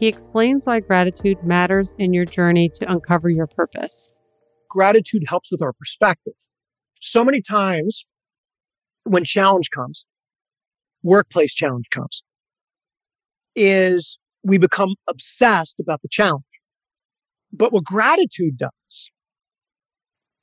He 0.04 0.10
explains 0.10 0.68
why 0.68 0.82
gratitude 0.82 1.46
matters 1.46 1.96
in 1.98 2.12
your 2.12 2.26
journey 2.26 2.70
to 2.74 2.92
uncover 2.92 3.30
your 3.30 3.48
purpose. 3.48 4.10
Gratitude 4.70 5.24
helps 5.30 5.50
with 5.50 5.62
our 5.62 5.72
perspective. 5.72 6.34
So 7.00 7.24
many 7.24 7.42
times 7.42 8.04
when 9.06 9.24
challenge 9.24 9.70
comes, 9.70 10.06
workplace 11.04 11.54
challenge 11.54 11.86
comes, 11.90 12.22
is 13.56 14.20
we 14.44 14.58
become 14.58 14.96
obsessed 15.08 15.80
about 15.80 16.02
the 16.02 16.10
challenge. 16.12 16.44
But 17.54 17.72
what 17.72 17.86
gratitude 17.86 18.58
does 18.58 19.10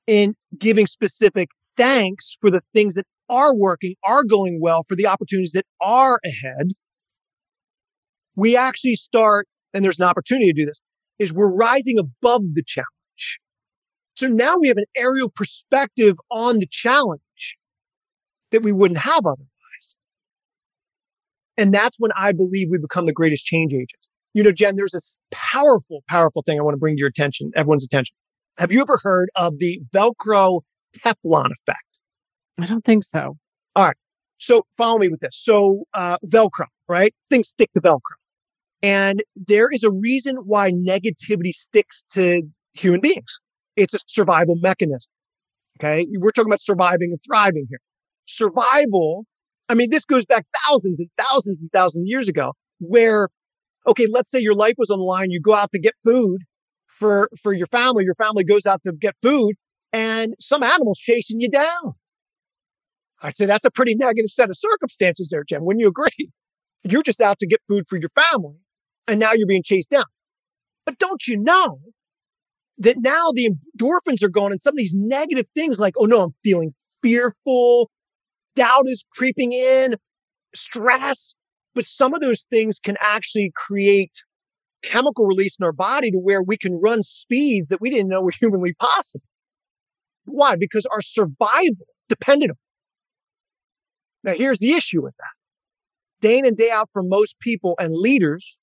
in 0.06 0.36
giving 0.56 0.86
specific 0.86 1.50
thanks 1.76 2.38
for 2.40 2.50
the 2.50 2.62
things 2.72 2.94
that 2.94 3.04
are 3.28 3.54
working, 3.54 3.96
are 4.04 4.24
going 4.24 4.58
well, 4.62 4.84
for 4.88 4.96
the 4.96 5.06
opportunities 5.06 5.52
that 5.52 5.66
are 5.82 6.18
ahead, 6.24 6.68
we 8.36 8.56
actually 8.56 8.94
start, 8.94 9.46
and 9.74 9.84
there's 9.84 9.98
an 9.98 10.06
opportunity 10.06 10.52
to 10.52 10.60
do 10.60 10.66
this, 10.66 10.80
is 11.18 11.32
we're 11.32 11.52
rising 11.52 11.98
above 11.98 12.42
the 12.54 12.62
challenge. 12.66 13.38
So 14.14 14.26
now 14.26 14.56
we 14.58 14.68
have 14.68 14.76
an 14.76 14.84
aerial 14.96 15.30
perspective 15.30 16.16
on 16.30 16.58
the 16.58 16.66
challenge 16.70 17.56
that 18.50 18.62
we 18.62 18.72
wouldn't 18.72 18.98
have 18.98 19.24
otherwise. 19.24 19.46
And 21.56 21.72
that's 21.72 21.98
when 21.98 22.10
I 22.16 22.32
believe 22.32 22.68
we 22.70 22.78
become 22.78 23.06
the 23.06 23.12
greatest 23.12 23.44
change 23.44 23.72
agents. 23.72 24.08
You 24.34 24.42
know, 24.42 24.52
Jen, 24.52 24.76
there's 24.76 24.92
this 24.92 25.18
powerful, 25.30 26.02
powerful 26.08 26.42
thing 26.42 26.58
I 26.58 26.62
want 26.62 26.74
to 26.74 26.78
bring 26.78 26.96
to 26.96 27.00
your 27.00 27.08
attention, 27.08 27.50
everyone's 27.56 27.84
attention. 27.84 28.14
Have 28.58 28.70
you 28.70 28.80
ever 28.80 28.98
heard 29.02 29.30
of 29.34 29.58
the 29.58 29.80
Velcro 29.94 30.60
Teflon 30.98 31.50
effect? 31.50 31.98
I 32.58 32.66
don't 32.66 32.84
think 32.84 33.04
so. 33.04 33.36
All 33.74 33.86
right. 33.86 33.96
So 34.38 34.64
follow 34.76 34.98
me 34.98 35.08
with 35.08 35.20
this. 35.20 35.32
So, 35.32 35.84
uh, 35.94 36.18
Velcro, 36.26 36.66
right? 36.88 37.14
Things 37.30 37.48
stick 37.48 37.70
to 37.72 37.80
Velcro. 37.80 38.19
And 38.82 39.22
there 39.36 39.68
is 39.70 39.84
a 39.84 39.90
reason 39.90 40.36
why 40.44 40.70
negativity 40.70 41.52
sticks 41.52 42.02
to 42.12 42.42
human 42.72 43.00
beings. 43.00 43.40
It's 43.76 43.94
a 43.94 43.98
survival 44.06 44.56
mechanism. 44.60 45.10
Okay. 45.78 46.06
We're 46.12 46.32
talking 46.32 46.50
about 46.50 46.60
surviving 46.60 47.10
and 47.10 47.20
thriving 47.26 47.66
here. 47.68 47.80
Survival. 48.26 49.24
I 49.68 49.74
mean, 49.74 49.90
this 49.90 50.04
goes 50.04 50.24
back 50.24 50.46
thousands 50.66 51.00
and 51.00 51.08
thousands 51.18 51.60
and 51.60 51.70
thousands 51.72 52.02
of 52.02 52.06
years 52.06 52.28
ago 52.28 52.52
where, 52.80 53.28
okay, 53.86 54.06
let's 54.10 54.30
say 54.30 54.40
your 54.40 54.54
life 54.54 54.74
was 54.78 54.90
on 54.90 54.98
the 54.98 55.04
line. 55.04 55.30
You 55.30 55.40
go 55.40 55.54
out 55.54 55.70
to 55.72 55.78
get 55.78 55.94
food 56.04 56.38
for, 56.86 57.28
for 57.40 57.52
your 57.52 57.66
family. 57.66 58.04
Your 58.04 58.14
family 58.14 58.44
goes 58.44 58.66
out 58.66 58.82
to 58.84 58.92
get 58.92 59.14
food 59.22 59.54
and 59.92 60.34
some 60.40 60.62
animal's 60.62 60.98
chasing 60.98 61.40
you 61.40 61.50
down. 61.50 61.94
I'd 63.22 63.36
say 63.36 63.44
that's 63.46 63.66
a 63.66 63.70
pretty 63.70 63.94
negative 63.94 64.30
set 64.30 64.48
of 64.48 64.56
circumstances 64.56 65.28
there, 65.30 65.44
Jim. 65.46 65.64
Wouldn't 65.64 65.82
you 65.82 65.88
agree? 65.88 66.30
You're 66.82 67.02
just 67.02 67.20
out 67.20 67.38
to 67.40 67.46
get 67.46 67.60
food 67.68 67.84
for 67.88 67.98
your 67.98 68.08
family 68.08 68.56
and 69.10 69.20
now 69.20 69.32
you're 69.32 69.46
being 69.46 69.62
chased 69.62 69.90
down. 69.90 70.04
But 70.86 70.98
don't 70.98 71.26
you 71.26 71.36
know 71.36 71.80
that 72.78 72.96
now 72.98 73.30
the 73.34 73.50
endorphins 73.50 74.22
are 74.22 74.28
gone 74.28 74.52
and 74.52 74.62
some 74.62 74.72
of 74.72 74.78
these 74.78 74.94
negative 74.96 75.46
things 75.54 75.78
like, 75.78 75.94
oh 75.98 76.06
no, 76.06 76.22
I'm 76.22 76.34
feeling 76.42 76.74
fearful, 77.02 77.90
doubt 78.54 78.84
is 78.86 79.04
creeping 79.12 79.52
in, 79.52 79.94
stress. 80.54 81.34
But 81.74 81.86
some 81.86 82.14
of 82.14 82.20
those 82.20 82.44
things 82.50 82.78
can 82.78 82.96
actually 83.00 83.52
create 83.54 84.24
chemical 84.82 85.26
release 85.26 85.56
in 85.58 85.64
our 85.64 85.72
body 85.72 86.10
to 86.10 86.18
where 86.18 86.42
we 86.42 86.56
can 86.56 86.80
run 86.80 87.02
speeds 87.02 87.68
that 87.68 87.80
we 87.80 87.90
didn't 87.90 88.08
know 88.08 88.22
were 88.22 88.32
humanly 88.40 88.72
possible. 88.74 89.24
Why? 90.24 90.56
Because 90.56 90.86
our 90.86 91.02
survival 91.02 91.86
depended 92.08 92.50
on 92.50 92.56
it. 92.56 92.58
Now, 94.22 94.34
here's 94.34 94.58
the 94.58 94.72
issue 94.72 95.02
with 95.02 95.14
that. 95.18 95.32
Day 96.20 96.38
in 96.38 96.46
and 96.46 96.56
day 96.56 96.70
out 96.70 96.90
for 96.92 97.02
most 97.02 97.40
people 97.40 97.74
and 97.78 97.94
leaders, 97.94 98.58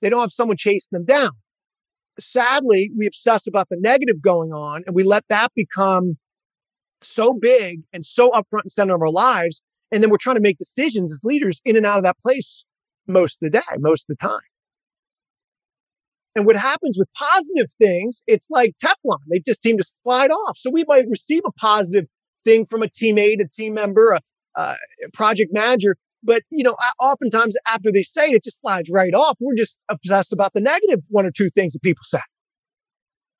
they 0.00 0.08
don't 0.08 0.20
have 0.20 0.32
someone 0.32 0.56
chasing 0.56 0.90
them 0.92 1.04
down. 1.04 1.30
Sadly, 2.18 2.90
we 2.96 3.06
obsess 3.06 3.46
about 3.46 3.68
the 3.70 3.76
negative 3.80 4.20
going 4.20 4.52
on 4.52 4.82
and 4.86 4.94
we 4.94 5.02
let 5.02 5.24
that 5.28 5.52
become 5.54 6.18
so 7.02 7.32
big 7.32 7.80
and 7.92 8.04
so 8.04 8.30
upfront 8.30 8.62
and 8.64 8.72
center 8.72 8.94
of 8.94 9.00
our 9.00 9.10
lives. 9.10 9.62
And 9.92 10.02
then 10.02 10.10
we're 10.10 10.18
trying 10.18 10.36
to 10.36 10.42
make 10.42 10.58
decisions 10.58 11.12
as 11.12 11.20
leaders 11.24 11.60
in 11.64 11.76
and 11.76 11.86
out 11.86 11.98
of 11.98 12.04
that 12.04 12.16
place 12.22 12.64
most 13.06 13.42
of 13.42 13.50
the 13.50 13.58
day, 13.58 13.76
most 13.78 14.08
of 14.08 14.16
the 14.16 14.26
time. 14.26 14.40
And 16.36 16.46
what 16.46 16.56
happens 16.56 16.96
with 16.96 17.08
positive 17.14 17.72
things, 17.78 18.22
it's 18.26 18.46
like 18.50 18.74
Teflon. 18.82 19.18
They 19.28 19.40
just 19.40 19.62
seem 19.62 19.78
to 19.78 19.84
slide 19.84 20.30
off. 20.30 20.56
So 20.56 20.70
we 20.70 20.84
might 20.86 21.08
receive 21.08 21.42
a 21.44 21.52
positive 21.52 22.06
thing 22.44 22.66
from 22.66 22.82
a 22.82 22.86
teammate, 22.86 23.40
a 23.40 23.48
team 23.48 23.74
member, 23.74 24.12
a, 24.12 24.20
a 24.56 24.76
project 25.12 25.52
manager, 25.52 25.96
but, 26.22 26.42
you 26.50 26.62
know, 26.62 26.76
oftentimes 27.00 27.56
after 27.66 27.90
they 27.90 28.02
say 28.02 28.26
it, 28.26 28.34
it 28.34 28.44
just 28.44 28.60
slides 28.60 28.90
right 28.92 29.14
off. 29.14 29.36
We're 29.40 29.54
just 29.54 29.78
obsessed 29.88 30.32
about 30.32 30.52
the 30.52 30.60
negative 30.60 31.00
one 31.08 31.26
or 31.26 31.30
two 31.30 31.50
things 31.50 31.72
that 31.72 31.82
people 31.82 32.02
say. 32.04 32.20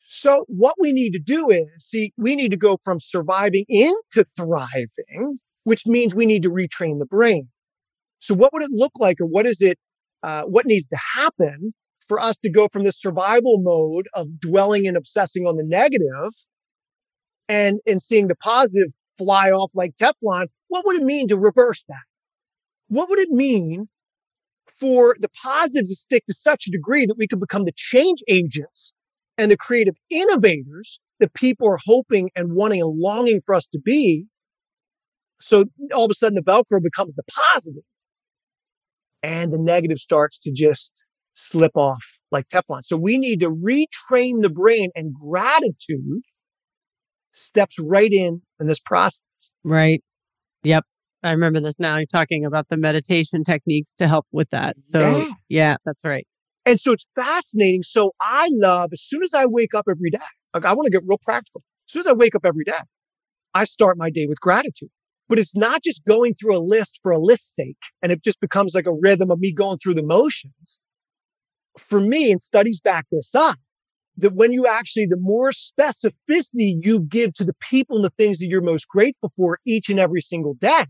So 0.08 0.44
what 0.48 0.74
we 0.80 0.92
need 0.92 1.12
to 1.12 1.20
do 1.20 1.50
is 1.50 1.66
see, 1.78 2.12
we 2.16 2.34
need 2.34 2.50
to 2.50 2.56
go 2.56 2.78
from 2.82 2.98
surviving 3.00 3.64
into 3.68 4.24
thriving, 4.36 5.38
which 5.64 5.86
means 5.86 6.14
we 6.14 6.26
need 6.26 6.42
to 6.42 6.50
retrain 6.50 6.98
the 6.98 7.06
brain. 7.06 7.48
So 8.18 8.34
what 8.34 8.52
would 8.52 8.62
it 8.62 8.70
look 8.72 8.92
like 8.98 9.20
or 9.20 9.26
what 9.26 9.46
is 9.46 9.60
it, 9.60 9.78
uh, 10.22 10.42
what 10.42 10.66
needs 10.66 10.88
to 10.88 10.98
happen 11.14 11.74
for 12.08 12.18
us 12.18 12.38
to 12.38 12.50
go 12.50 12.66
from 12.72 12.82
the 12.84 12.92
survival 12.92 13.58
mode 13.62 14.08
of 14.14 14.40
dwelling 14.40 14.86
and 14.88 14.96
obsessing 14.96 15.44
on 15.44 15.56
the 15.56 15.64
negative 15.64 16.32
and, 17.48 17.78
and 17.86 18.02
seeing 18.02 18.26
the 18.26 18.34
positive 18.34 18.92
fly 19.16 19.50
off 19.50 19.70
like 19.74 19.92
Teflon? 19.96 20.46
What 20.68 20.84
would 20.86 21.00
it 21.00 21.04
mean 21.04 21.28
to 21.28 21.38
reverse 21.38 21.84
that? 21.88 22.09
What 22.90 23.08
would 23.08 23.20
it 23.20 23.30
mean 23.30 23.88
for 24.66 25.16
the 25.20 25.28
positives 25.42 25.90
to 25.90 25.96
stick 25.96 26.24
to 26.26 26.34
such 26.34 26.66
a 26.66 26.72
degree 26.72 27.06
that 27.06 27.16
we 27.16 27.28
could 27.28 27.38
become 27.38 27.64
the 27.64 27.72
change 27.76 28.18
agents 28.28 28.92
and 29.38 29.48
the 29.48 29.56
creative 29.56 29.94
innovators 30.10 30.98
that 31.20 31.32
people 31.32 31.68
are 31.68 31.78
hoping 31.86 32.30
and 32.34 32.52
wanting 32.52 32.82
and 32.82 32.98
longing 32.98 33.40
for 33.46 33.54
us 33.54 33.68
to 33.68 33.78
be? 33.78 34.26
So 35.40 35.66
all 35.94 36.04
of 36.04 36.10
a 36.10 36.14
sudden 36.14 36.34
the 36.34 36.42
Velcro 36.42 36.82
becomes 36.82 37.14
the 37.14 37.22
positive 37.54 37.84
and 39.22 39.52
the 39.52 39.58
negative 39.58 39.98
starts 39.98 40.40
to 40.40 40.50
just 40.50 41.04
slip 41.34 41.76
off 41.76 42.04
like 42.32 42.48
Teflon. 42.48 42.82
So 42.82 42.96
we 42.96 43.18
need 43.18 43.38
to 43.38 43.50
retrain 43.50 44.42
the 44.42 44.50
brain 44.50 44.90
and 44.96 45.14
gratitude 45.14 46.22
steps 47.32 47.78
right 47.78 48.12
in 48.12 48.42
in 48.58 48.66
this 48.66 48.80
process. 48.80 49.22
Right. 49.62 50.02
Yep. 50.64 50.84
I 51.22 51.32
remember 51.32 51.60
this 51.60 51.78
now. 51.78 51.96
You're 51.96 52.06
talking 52.06 52.44
about 52.44 52.68
the 52.68 52.76
meditation 52.76 53.44
techniques 53.44 53.94
to 53.96 54.08
help 54.08 54.26
with 54.32 54.50
that. 54.50 54.76
So, 54.80 54.98
yeah, 55.00 55.32
yeah 55.48 55.76
that's 55.84 56.04
right. 56.04 56.26
And 56.66 56.80
so 56.80 56.92
it's 56.92 57.06
fascinating. 57.14 57.82
So 57.82 58.12
I 58.20 58.48
love 58.52 58.90
as 58.92 59.02
soon 59.02 59.22
as 59.22 59.34
I 59.34 59.46
wake 59.46 59.74
up 59.74 59.86
every 59.90 60.10
day, 60.10 60.18
like 60.54 60.64
I 60.64 60.72
want 60.72 60.86
to 60.86 60.90
get 60.90 61.02
real 61.06 61.18
practical. 61.22 61.62
As 61.88 61.92
soon 61.92 62.00
as 62.00 62.06
I 62.06 62.12
wake 62.12 62.34
up 62.34 62.42
every 62.44 62.64
day, 62.64 62.72
I 63.54 63.64
start 63.64 63.98
my 63.98 64.10
day 64.10 64.26
with 64.26 64.40
gratitude. 64.40 64.90
But 65.28 65.38
it's 65.38 65.54
not 65.54 65.82
just 65.82 66.04
going 66.04 66.34
through 66.34 66.56
a 66.56 66.60
list 66.60 66.98
for 67.02 67.12
a 67.12 67.18
list's 67.18 67.54
sake 67.54 67.76
and 68.02 68.10
it 68.10 68.22
just 68.22 68.40
becomes 68.40 68.74
like 68.74 68.86
a 68.86 68.92
rhythm 68.92 69.30
of 69.30 69.38
me 69.38 69.52
going 69.52 69.78
through 69.78 69.94
the 69.94 70.02
motions. 70.02 70.78
For 71.78 72.00
me, 72.00 72.32
and 72.32 72.42
studies 72.42 72.80
back 72.80 73.06
this 73.12 73.32
up, 73.32 73.56
that 74.16 74.34
when 74.34 74.52
you 74.52 74.66
actually, 74.66 75.06
the 75.06 75.16
more 75.16 75.50
specificity 75.50 76.74
you 76.82 77.00
give 77.00 77.32
to 77.34 77.44
the 77.44 77.54
people 77.60 77.96
and 77.96 78.04
the 78.04 78.10
things 78.10 78.38
that 78.38 78.48
you're 78.48 78.60
most 78.60 78.88
grateful 78.88 79.32
for 79.36 79.60
each 79.64 79.88
and 79.88 80.00
every 80.00 80.20
single 80.20 80.54
day, 80.54 80.84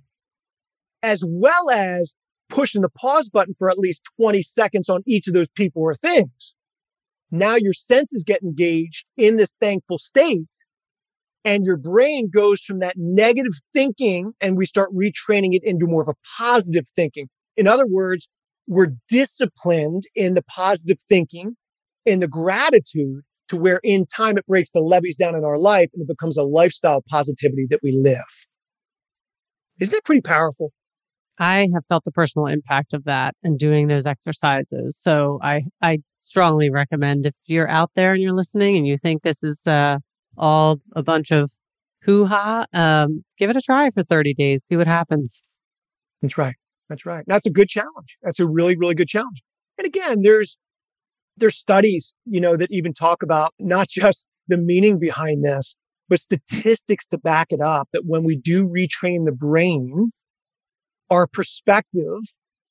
as 1.02 1.24
well 1.26 1.70
as 1.70 2.14
pushing 2.48 2.82
the 2.82 2.88
pause 2.88 3.28
button 3.28 3.54
for 3.58 3.70
at 3.70 3.78
least 3.78 4.02
20 4.16 4.42
seconds 4.42 4.88
on 4.88 5.02
each 5.06 5.28
of 5.28 5.34
those 5.34 5.50
people 5.50 5.82
or 5.82 5.94
things. 5.94 6.54
Now 7.30 7.54
your 7.54 7.72
senses 7.72 8.24
get 8.26 8.42
engaged 8.42 9.06
in 9.16 9.36
this 9.36 9.54
thankful 9.60 9.98
state 9.98 10.48
and 11.44 11.64
your 11.64 11.76
brain 11.76 12.28
goes 12.32 12.60
from 12.60 12.80
that 12.80 12.94
negative 12.96 13.52
thinking 13.72 14.32
and 14.40 14.56
we 14.56 14.66
start 14.66 14.90
retraining 14.94 15.54
it 15.54 15.62
into 15.64 15.86
more 15.86 16.02
of 16.02 16.08
a 16.08 16.14
positive 16.38 16.86
thinking. 16.96 17.28
In 17.56 17.66
other 17.66 17.86
words, 17.86 18.28
we're 18.66 18.94
disciplined 19.08 20.04
in 20.14 20.34
the 20.34 20.42
positive 20.42 20.98
thinking, 21.08 21.56
in 22.04 22.20
the 22.20 22.28
gratitude 22.28 23.22
to 23.48 23.56
where 23.56 23.80
in 23.82 24.06
time 24.06 24.38
it 24.38 24.46
breaks 24.46 24.70
the 24.70 24.80
levees 24.80 25.16
down 25.16 25.34
in 25.34 25.44
our 25.44 25.58
life 25.58 25.88
and 25.92 26.02
it 26.02 26.08
becomes 26.08 26.36
a 26.36 26.44
lifestyle 26.44 27.02
positivity 27.08 27.66
that 27.70 27.80
we 27.82 27.92
live. 27.92 28.22
Isn't 29.80 29.92
that 29.92 30.04
pretty 30.04 30.20
powerful? 30.20 30.72
I 31.40 31.68
have 31.72 31.86
felt 31.88 32.04
the 32.04 32.12
personal 32.12 32.46
impact 32.46 32.92
of 32.92 33.04
that 33.04 33.34
and 33.42 33.58
doing 33.58 33.88
those 33.88 34.04
exercises. 34.04 34.98
So 35.00 35.38
I, 35.42 35.62
I 35.80 36.00
strongly 36.18 36.70
recommend 36.70 37.24
if 37.24 37.34
you're 37.46 37.68
out 37.68 37.90
there 37.94 38.12
and 38.12 38.22
you're 38.22 38.34
listening 38.34 38.76
and 38.76 38.86
you 38.86 38.98
think 38.98 39.22
this 39.22 39.42
is 39.42 39.66
uh, 39.66 39.98
all 40.36 40.80
a 40.94 41.02
bunch 41.02 41.30
of 41.30 41.50
hoo 42.02 42.26
ha, 42.26 42.66
um, 42.74 43.24
give 43.38 43.48
it 43.48 43.56
a 43.56 43.62
try 43.62 43.88
for 43.88 44.02
30 44.02 44.34
days, 44.34 44.64
see 44.64 44.76
what 44.76 44.86
happens. 44.86 45.42
That's 46.20 46.36
right. 46.36 46.56
That's 46.90 47.06
right. 47.06 47.24
That's 47.26 47.46
a 47.46 47.50
good 47.50 47.70
challenge. 47.70 48.18
That's 48.22 48.38
a 48.38 48.46
really, 48.46 48.76
really 48.76 48.94
good 48.94 49.08
challenge. 49.08 49.42
And 49.78 49.86
again, 49.86 50.18
there's, 50.22 50.58
there's 51.38 51.56
studies, 51.56 52.14
you 52.26 52.40
know, 52.40 52.54
that 52.58 52.70
even 52.70 52.92
talk 52.92 53.22
about 53.22 53.54
not 53.58 53.88
just 53.90 54.28
the 54.46 54.58
meaning 54.58 54.98
behind 54.98 55.42
this, 55.42 55.74
but 56.06 56.20
statistics 56.20 57.06
to 57.06 57.18
back 57.18 57.46
it 57.48 57.62
up 57.62 57.88
that 57.94 58.02
when 58.04 58.24
we 58.24 58.36
do 58.36 58.68
retrain 58.68 59.24
the 59.24 59.32
brain, 59.32 60.10
our 61.10 61.26
perspective 61.26 62.20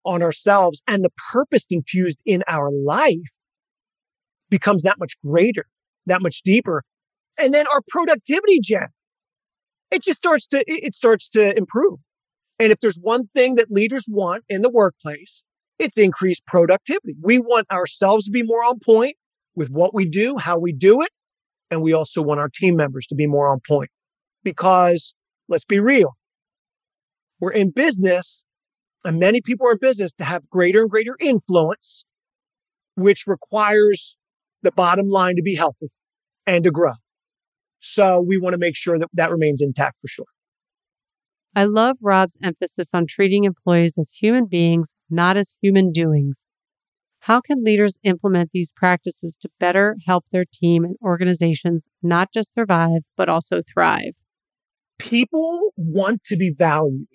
on 0.06 0.22
ourselves 0.24 0.82
and 0.88 1.04
the 1.04 1.12
purpose 1.32 1.66
infused 1.70 2.20
in 2.26 2.44
our 2.48 2.72
life 2.72 3.36
becomes 4.50 4.84
that 4.84 4.98
much 4.98 5.14
greater, 5.26 5.66
that 6.06 6.22
much 6.22 6.42
deeper. 6.44 6.84
And 7.38 7.54
then 7.54 7.66
our 7.68 7.82
productivity, 7.88 8.60
Jen, 8.62 8.88
it 9.92 10.04
just 10.04 10.18
starts 10.18 10.48
to, 10.48 10.64
it 10.68 10.96
starts 10.96 11.28
to 11.30 11.56
improve. 11.56 12.00
And 12.60 12.72
if 12.72 12.80
there's 12.80 12.98
one 12.98 13.30
thing 13.36 13.56
that 13.56 13.72
leaders 13.72 14.06
want 14.08 14.44
in 14.50 14.62
the 14.62 14.70
workplace, 14.70 15.44
it's 15.78 15.98
increased 15.98 16.46
productivity. 16.46 17.16
We 17.22 17.40
want 17.40 17.72
ourselves 17.72 18.26
to 18.26 18.32
be 18.32 18.44
more 18.44 18.64
on 18.64 18.80
point 18.80 19.16
with 19.56 19.70
what 19.70 19.94
we 19.94 20.06
do, 20.06 20.38
how 20.38 20.58
we 20.58 20.74
do 20.74 21.02
it. 21.02 21.10
And 21.72 21.82
we 21.82 21.94
also 21.94 22.22
want 22.22 22.40
our 22.40 22.50
team 22.50 22.76
members 22.76 23.06
to 23.08 23.16
be 23.16 23.28
more 23.28 23.48
on 23.48 23.60
point 23.66 23.90
because 24.44 25.14
let's 25.48 25.66
be 25.66 25.80
real. 25.80 26.18
We're 27.40 27.52
in 27.52 27.72
business, 27.72 28.44
and 29.06 29.20
many 29.20 29.42
people 29.42 29.68
are 29.68 29.74
in 29.74 29.80
business 29.80 30.14
to 30.14 30.24
have 30.24 30.50
greater 30.50 30.82
and 30.82 30.90
greater 30.90 31.16
influence, 31.20 32.04
which 32.96 33.26
requires 33.28 34.18
the 34.62 34.72
bottom 34.72 35.10
line 35.10 35.36
to 35.38 35.42
be 35.42 35.56
healthy 35.56 35.90
and 36.46 36.64
to 36.64 36.72
grow. 36.72 36.94
So 37.80 38.24
we 38.26 38.38
want 38.38 38.54
to 38.54 38.60
make 38.60 38.76
sure 38.76 39.00
that 39.00 39.08
that 39.14 39.32
remains 39.32 39.62
intact 39.62 40.02
for 40.02 40.08
sure. 40.08 40.26
I 41.56 41.66
love 41.66 41.98
Rob's 42.02 42.38
emphasis 42.44 42.90
on 42.94 43.08
treating 43.08 43.44
employees 43.44 43.98
as 43.98 44.12
human 44.12 44.46
beings, 44.46 44.94
not 45.10 45.38
as 45.38 45.58
human 45.62 45.92
doings. 45.92 46.46
How 47.22 47.42
can 47.42 47.64
leaders 47.64 47.98
implement 48.04 48.52
these 48.52 48.72
practices 48.72 49.36
to 49.42 49.50
better 49.60 49.98
help 50.06 50.30
their 50.30 50.46
team 50.46 50.84
and 50.86 50.96
organizations 51.04 51.88
not 52.02 52.32
just 52.34 52.54
survive, 52.54 53.02
but 53.18 53.30
also 53.30 53.62
thrive? 53.62 54.14
People 55.00 55.72
want 55.76 56.24
to 56.26 56.38
be 56.38 56.54
valued. 56.56 57.08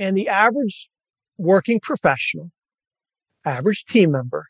And 0.00 0.16
the 0.16 0.28
average 0.28 0.88
working 1.36 1.78
professional, 1.78 2.50
average 3.44 3.84
team 3.84 4.12
member, 4.12 4.46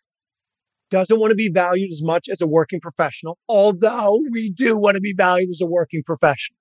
doesn't 0.90 1.18
want 1.18 1.30
to 1.30 1.36
be 1.36 1.50
valued 1.52 1.90
as 1.90 2.02
much 2.04 2.28
as 2.28 2.40
a 2.40 2.46
working 2.46 2.78
professional, 2.80 3.36
although 3.48 4.20
we 4.30 4.50
do 4.50 4.78
want 4.78 4.94
to 4.94 5.00
be 5.00 5.12
valued 5.12 5.50
as 5.50 5.60
a 5.60 5.66
working 5.66 6.04
professional. 6.06 6.56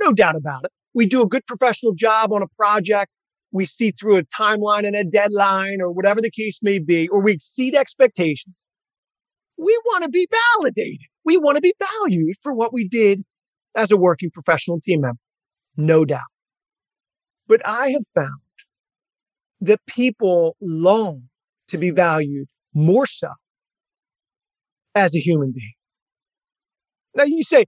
No 0.00 0.12
doubt 0.12 0.34
about 0.34 0.64
it. 0.64 0.72
We 0.92 1.06
do 1.06 1.22
a 1.22 1.28
good 1.28 1.46
professional 1.46 1.94
job 1.94 2.32
on 2.32 2.42
a 2.42 2.48
project. 2.48 3.12
We 3.52 3.64
see 3.64 3.92
through 3.92 4.16
a 4.16 4.24
timeline 4.24 4.86
and 4.88 4.96
a 4.96 5.04
deadline 5.04 5.80
or 5.80 5.92
whatever 5.92 6.20
the 6.20 6.30
case 6.30 6.58
may 6.62 6.80
be, 6.80 7.08
or 7.08 7.22
we 7.22 7.34
exceed 7.34 7.76
expectations. 7.76 8.64
We 9.56 9.78
want 9.84 10.02
to 10.02 10.10
be 10.10 10.26
validated. 10.58 11.06
We 11.24 11.36
want 11.36 11.56
to 11.56 11.62
be 11.62 11.74
valued 11.78 12.34
for 12.42 12.52
what 12.52 12.72
we 12.72 12.88
did 12.88 13.22
as 13.76 13.92
a 13.92 13.96
working 13.96 14.32
professional 14.32 14.80
team 14.80 15.02
member. 15.02 15.20
No 15.76 16.04
doubt. 16.04 16.22
But 17.46 17.60
I 17.66 17.90
have 17.90 18.04
found 18.14 18.40
that 19.60 19.80
people 19.86 20.56
long 20.60 21.28
to 21.68 21.78
be 21.78 21.90
valued 21.90 22.48
more 22.74 23.06
so 23.06 23.28
as 24.94 25.14
a 25.14 25.18
human 25.18 25.52
being. 25.52 25.74
Now 27.14 27.24
you 27.24 27.42
say, 27.42 27.66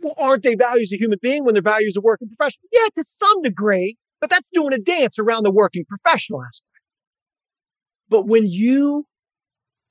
well, 0.00 0.14
aren't 0.18 0.42
they 0.42 0.54
valued 0.54 0.82
as 0.82 0.92
a 0.92 0.96
human 0.96 1.18
being 1.20 1.44
when 1.44 1.54
they're 1.54 1.62
valued 1.62 1.88
as 1.88 1.96
a 1.96 2.00
working 2.00 2.28
professional? 2.28 2.68
Yeah, 2.72 2.86
to 2.96 3.04
some 3.04 3.42
degree, 3.42 3.96
but 4.20 4.30
that's 4.30 4.50
doing 4.52 4.72
a 4.72 4.78
dance 4.78 5.18
around 5.18 5.44
the 5.44 5.50
working 5.50 5.84
professional 5.84 6.42
aspect. 6.42 6.68
But 8.08 8.26
when 8.26 8.46
you 8.46 9.06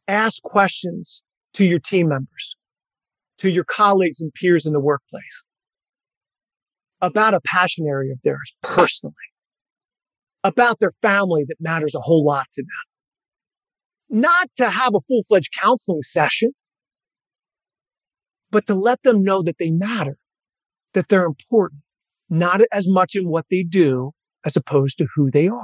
ask 0.07 0.41
questions 0.43 1.23
to 1.53 1.65
your 1.65 1.79
team 1.79 2.07
members, 2.07 2.55
to 3.39 3.51
your 3.51 3.63
colleagues 3.63 4.21
and 4.21 4.31
peers 4.33 4.65
in 4.65 4.73
the 4.73 4.79
workplace 4.79 5.45
about 7.01 7.33
a 7.33 7.41
passion 7.45 7.87
area 7.87 8.13
of 8.13 8.19
theirs 8.23 8.53
personally, 8.61 9.15
about 10.43 10.79
their 10.79 10.91
family 11.01 11.43
that 11.47 11.57
matters 11.59 11.95
a 11.95 11.99
whole 11.99 12.23
lot 12.23 12.45
to 12.53 12.61
them, 12.61 14.19
not 14.21 14.49
to 14.57 14.69
have 14.69 14.93
a 14.95 15.01
full 15.07 15.23
fledged 15.27 15.49
counseling 15.59 16.03
session, 16.03 16.51
but 18.51 18.65
to 18.67 18.75
let 18.75 19.01
them 19.03 19.23
know 19.23 19.41
that 19.41 19.57
they 19.57 19.71
matter, 19.71 20.17
that 20.93 21.07
they're 21.07 21.25
important, 21.25 21.81
not 22.29 22.61
as 22.71 22.87
much 22.87 23.15
in 23.15 23.29
what 23.29 23.45
they 23.49 23.63
do 23.63 24.11
as 24.45 24.55
opposed 24.55 24.97
to 24.97 25.07
who 25.15 25.31
they 25.31 25.47
are. 25.47 25.57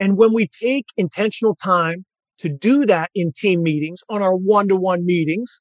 And 0.00 0.16
when 0.16 0.32
we 0.32 0.48
take 0.48 0.86
intentional 0.96 1.56
time 1.56 2.04
to 2.38 2.48
do 2.48 2.84
that 2.86 3.10
in 3.14 3.32
team 3.34 3.62
meetings, 3.62 4.00
on 4.08 4.22
our 4.22 4.34
one 4.34 4.68
to 4.68 4.76
one 4.76 5.04
meetings, 5.04 5.60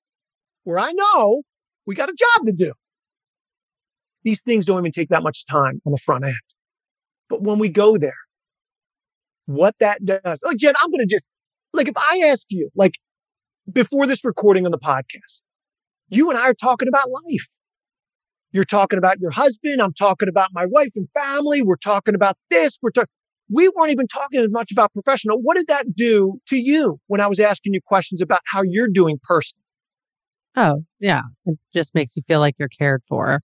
where 0.64 0.80
I 0.80 0.92
know 0.92 1.44
we 1.86 1.96
got 1.96 2.10
a 2.10 2.16
job 2.18 2.46
to 2.46 2.54
do. 2.54 2.74
These 4.24 4.42
things 4.42 4.66
don't 4.66 4.80
even 4.80 4.92
take 4.92 5.10
that 5.10 5.24
much 5.24 5.46
time 5.46 5.82
on 5.86 5.92
the 5.92 5.98
front 5.98 6.26
end. 6.26 6.36
But 7.30 7.42
when 7.42 7.60
we 7.60 7.70
go 7.70 7.98
there, 7.98 8.14
what 9.46 9.76
that 9.80 10.06
does, 10.06 10.42
like 10.44 10.58
Jen, 10.58 10.74
I'm 10.82 10.90
going 10.90 11.06
to 11.06 11.14
just, 11.14 11.28
like, 11.74 11.88
if 11.88 11.98
I 11.98 12.22
ask 12.26 12.46
you, 12.50 12.70
like, 12.76 12.94
before 13.72 14.06
this 14.08 14.24
recording 14.24 14.66
on 14.66 14.72
the 14.72 14.80
podcast, 14.80 15.42
you 16.10 16.30
and 16.30 16.38
I 16.38 16.50
are 16.50 16.54
talking 16.54 16.88
about 16.88 17.10
life. 17.10 17.48
You're 18.52 18.64
talking 18.66 19.00
about 19.00 19.20
your 19.20 19.32
husband. 19.32 19.82
I'm 19.82 19.94
talking 19.94 20.30
about 20.30 20.50
my 20.54 20.66
wife 20.66 20.92
and 20.96 21.08
family. 21.14 21.64
We're 21.64 21.76
talking 21.76 22.14
about 22.14 22.38
this. 22.50 22.78
We're 22.82 22.92
talking. 22.92 23.10
We 23.50 23.68
weren't 23.70 23.92
even 23.92 24.08
talking 24.08 24.40
as 24.40 24.50
much 24.50 24.72
about 24.72 24.94
professional. 24.94 25.42
What 25.42 25.58
did 25.58 25.68
that 25.68 25.96
do 25.96 26.40
to 26.48 26.58
you 26.58 27.00
when 27.08 27.20
I 27.20 27.28
was 27.28 27.40
asking 27.40 27.74
you 27.74 27.82
questions 27.84 28.22
about 28.22 28.42
how 28.46 28.62
you're 28.64 28.88
doing 28.88 29.20
personally? 29.24 29.64
Oh, 30.56 30.84
yeah. 31.00 31.22
It 31.46 31.58
just 31.74 31.96
makes 31.96 32.16
you 32.16 32.22
feel 32.28 32.40
like 32.40 32.56
you're 32.60 32.70
cared 32.70 33.04
for. 33.04 33.42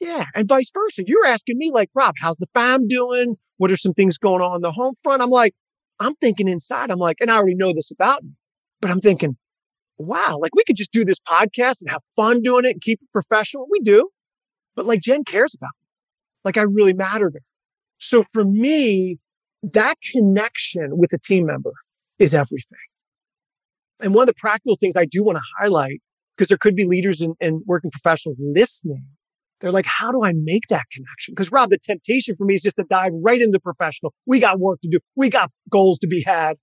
Yeah. 0.00 0.24
And 0.34 0.48
vice 0.48 0.70
versa. 0.72 1.02
You're 1.06 1.26
asking 1.26 1.58
me, 1.58 1.70
like, 1.72 1.90
Rob, 1.94 2.14
how's 2.20 2.36
the 2.36 2.46
fam 2.54 2.86
doing? 2.86 3.36
What 3.56 3.70
are 3.70 3.76
some 3.76 3.94
things 3.94 4.18
going 4.18 4.40
on 4.40 4.60
the 4.60 4.72
home 4.72 4.94
front? 5.02 5.22
I'm 5.22 5.30
like, 5.30 5.54
I'm 6.00 6.14
thinking 6.16 6.46
inside, 6.46 6.92
I'm 6.92 7.00
like, 7.00 7.16
and 7.20 7.30
I 7.30 7.36
already 7.36 7.56
know 7.56 7.72
this 7.72 7.90
about 7.90 8.22
you, 8.22 8.30
but 8.80 8.90
I'm 8.90 9.00
thinking, 9.00 9.36
wow, 9.96 10.38
like 10.40 10.54
we 10.54 10.62
could 10.64 10.76
just 10.76 10.92
do 10.92 11.04
this 11.04 11.18
podcast 11.28 11.80
and 11.80 11.90
have 11.90 12.02
fun 12.14 12.40
doing 12.40 12.64
it 12.64 12.70
and 12.74 12.80
keep 12.80 13.00
it 13.02 13.08
professional. 13.12 13.66
We 13.68 13.80
do. 13.80 14.08
But 14.76 14.86
like 14.86 15.00
Jen 15.00 15.24
cares 15.24 15.56
about 15.56 15.70
me. 15.74 15.86
Like 16.44 16.56
I 16.56 16.62
really 16.62 16.92
matter 16.92 17.30
to 17.30 17.34
her. 17.34 17.42
So 17.98 18.22
for 18.32 18.44
me, 18.44 19.18
that 19.64 19.96
connection 20.12 20.96
with 20.98 21.12
a 21.12 21.18
team 21.18 21.46
member 21.46 21.72
is 22.20 22.32
everything. 22.32 22.78
And 24.00 24.14
one 24.14 24.22
of 24.22 24.28
the 24.28 24.34
practical 24.34 24.76
things 24.76 24.96
I 24.96 25.04
do 25.04 25.24
want 25.24 25.38
to 25.38 25.44
highlight, 25.58 26.00
because 26.36 26.46
there 26.46 26.58
could 26.58 26.76
be 26.76 26.84
leaders 26.84 27.20
and 27.20 27.62
working 27.66 27.90
professionals 27.90 28.40
listening. 28.40 29.04
They're 29.60 29.72
like, 29.72 29.86
how 29.86 30.12
do 30.12 30.22
I 30.22 30.32
make 30.34 30.68
that 30.68 30.84
connection? 30.92 31.34
Because 31.34 31.50
Rob, 31.50 31.70
the 31.70 31.78
temptation 31.78 32.36
for 32.36 32.44
me 32.44 32.54
is 32.54 32.62
just 32.62 32.76
to 32.76 32.84
dive 32.88 33.12
right 33.22 33.40
into 33.40 33.58
professional. 33.58 34.14
We 34.26 34.38
got 34.38 34.60
work 34.60 34.80
to 34.82 34.88
do. 34.88 35.00
We 35.16 35.30
got 35.30 35.50
goals 35.68 35.98
to 36.00 36.06
be 36.06 36.22
had. 36.22 36.56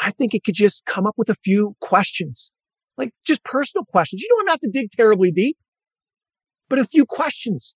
I 0.00 0.10
think 0.12 0.34
it 0.34 0.44
could 0.44 0.54
just 0.54 0.84
come 0.86 1.06
up 1.06 1.14
with 1.16 1.30
a 1.30 1.34
few 1.42 1.74
questions, 1.80 2.50
like 2.96 3.10
just 3.24 3.42
personal 3.44 3.84
questions. 3.86 4.22
You 4.22 4.28
don't 4.36 4.50
have 4.50 4.60
to 4.60 4.70
dig 4.70 4.90
terribly 4.92 5.32
deep, 5.32 5.56
but 6.68 6.78
a 6.78 6.84
few 6.84 7.06
questions 7.06 7.74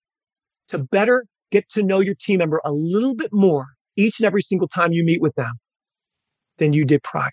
to 0.69 0.77
better 0.77 1.25
get 1.51 1.67
to 1.71 1.83
know 1.83 1.99
your 1.99 2.15
team 2.15 2.37
member 2.37 2.61
a 2.63 2.71
little 2.71 3.15
bit 3.15 3.29
more 3.33 3.65
each 3.97 4.19
and 4.19 4.25
every 4.25 4.41
single 4.41 4.67
time 4.67 4.93
you 4.93 5.03
meet 5.03 5.21
with 5.21 5.35
them 5.35 5.53
than 6.57 6.73
you 6.73 6.85
did 6.85 7.03
prior. 7.03 7.29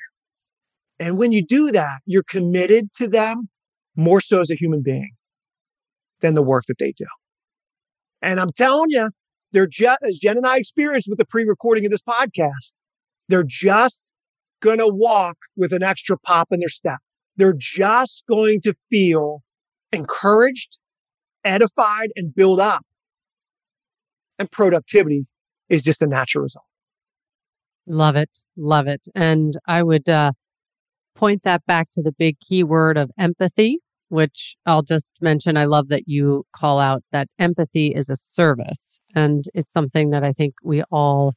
And 0.99 1.17
when 1.17 1.31
you 1.31 1.45
do 1.45 1.71
that, 1.71 2.01
you're 2.07 2.25
committed 2.25 2.93
to 2.95 3.07
them 3.07 3.49
more 3.95 4.21
so 4.21 4.41
as 4.41 4.51
a 4.51 4.57
human 4.57 4.83
being 4.83 5.11
than 6.21 6.35
the 6.35 6.43
work 6.43 6.65
that 6.69 6.79
they 6.79 6.93
do. 6.93 7.07
And 8.21 8.41
I'm 8.41 8.51
telling 8.51 8.91
you, 8.91 9.11
they're 9.53 9.67
just, 9.67 9.99
as 10.07 10.19
Jen 10.19 10.37
and 10.37 10.47
I 10.47 10.59
experienced 10.59 11.09
with 11.09 11.19
the 11.19 11.25
pre 11.25 11.45
recording 11.45 11.85
of 11.87 11.91
this 11.91 12.03
podcast, 12.03 12.73
they're 13.29 13.45
just 13.47 14.05
going 14.61 14.79
to 14.79 14.89
walk 14.89 15.37
with 15.57 15.73
an 15.73 15.83
extra 15.83 16.19
pop 16.19 16.49
in 16.51 16.61
their 16.61 16.69
step. 16.69 16.99
They're 17.37 17.55
just 17.57 18.25
going 18.29 18.61
to 18.63 18.75
feel 18.91 19.43
encouraged, 19.93 20.79
edified, 21.45 22.11
and 22.17 22.35
build 22.35 22.61
up. 22.61 22.83
And 24.39 24.51
productivity 24.51 25.27
is 25.69 25.83
just 25.83 26.03
a 26.03 26.07
natural 26.07 26.43
result. 26.43 26.65
Love 27.87 28.17
it. 28.17 28.31
Love 28.57 28.87
it. 28.87 29.07
And 29.15 29.55
I 29.67 29.83
would 29.83 30.09
uh, 30.09 30.33
point 31.15 31.43
that 31.45 31.65
back 31.67 31.89
to 31.93 32.03
the 32.03 32.13
big 32.13 32.39
key 32.41 32.63
word 32.63 32.97
of 32.97 33.11
empathy, 33.19 33.81
which 34.09 34.57
I'll 34.67 34.83
just 34.83 35.13
mention. 35.21 35.57
I 35.57 35.65
love 35.65 35.89
that 35.89 36.05
you 36.07 36.45
call 36.53 36.79
out 36.79 37.03
that 37.13 37.29
empathy 37.39 37.89
is 37.89 38.09
a 38.09 38.17
service. 38.17 39.01
And 39.15 39.45
it's 39.55 39.73
something 39.73 40.11
that 40.11 40.25
I 40.25 40.33
think 40.33 40.55
we 40.63 40.83
all 40.91 41.35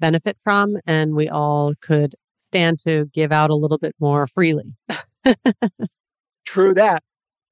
benefit 0.00 0.36
from 0.42 0.76
and 0.86 1.14
we 1.14 1.28
all 1.28 1.74
could 1.80 2.14
stand 2.40 2.78
to 2.80 3.06
give 3.12 3.32
out 3.32 3.50
a 3.50 3.56
little 3.56 3.78
bit 3.78 3.94
more 4.00 4.26
freely. 4.26 4.74
True 6.46 6.74
that. 6.74 7.02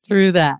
True 0.08 0.32
that. 0.32 0.58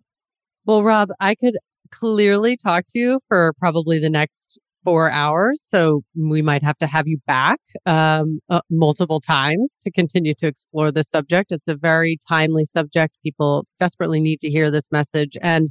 Well, 0.64 0.83
Rob, 0.83 1.11
I 1.21 1.35
could 1.35 1.57
clearly 1.90 2.57
talk 2.57 2.85
to 2.88 2.99
you 2.99 3.21
for 3.29 3.53
probably 3.59 3.99
the 3.99 4.11
next 4.11 4.59
four 4.87 5.11
hours. 5.11 5.61
So 5.67 6.03
we 6.15 6.43
might 6.43 6.63
have 6.63 6.79
to 6.79 6.87
have 6.87 7.09
you 7.09 7.19
back 7.27 7.59
um, 7.87 8.39
uh, 8.49 8.61
multiple 8.71 9.21
times 9.21 9.77
to 9.81 9.91
continue 9.91 10.33
to 10.39 10.47
explore 10.47 10.93
this 10.93 11.11
subject. 11.11 11.51
It's 11.51 11.67
a 11.67 11.75
very 11.75 12.19
timely 12.29 12.63
subject. 12.63 13.19
People 13.25 13.67
desperately 13.81 14.21
need 14.21 14.39
to 14.43 14.49
hear 14.49 14.71
this 14.71 14.93
message. 14.93 15.37
And 15.43 15.67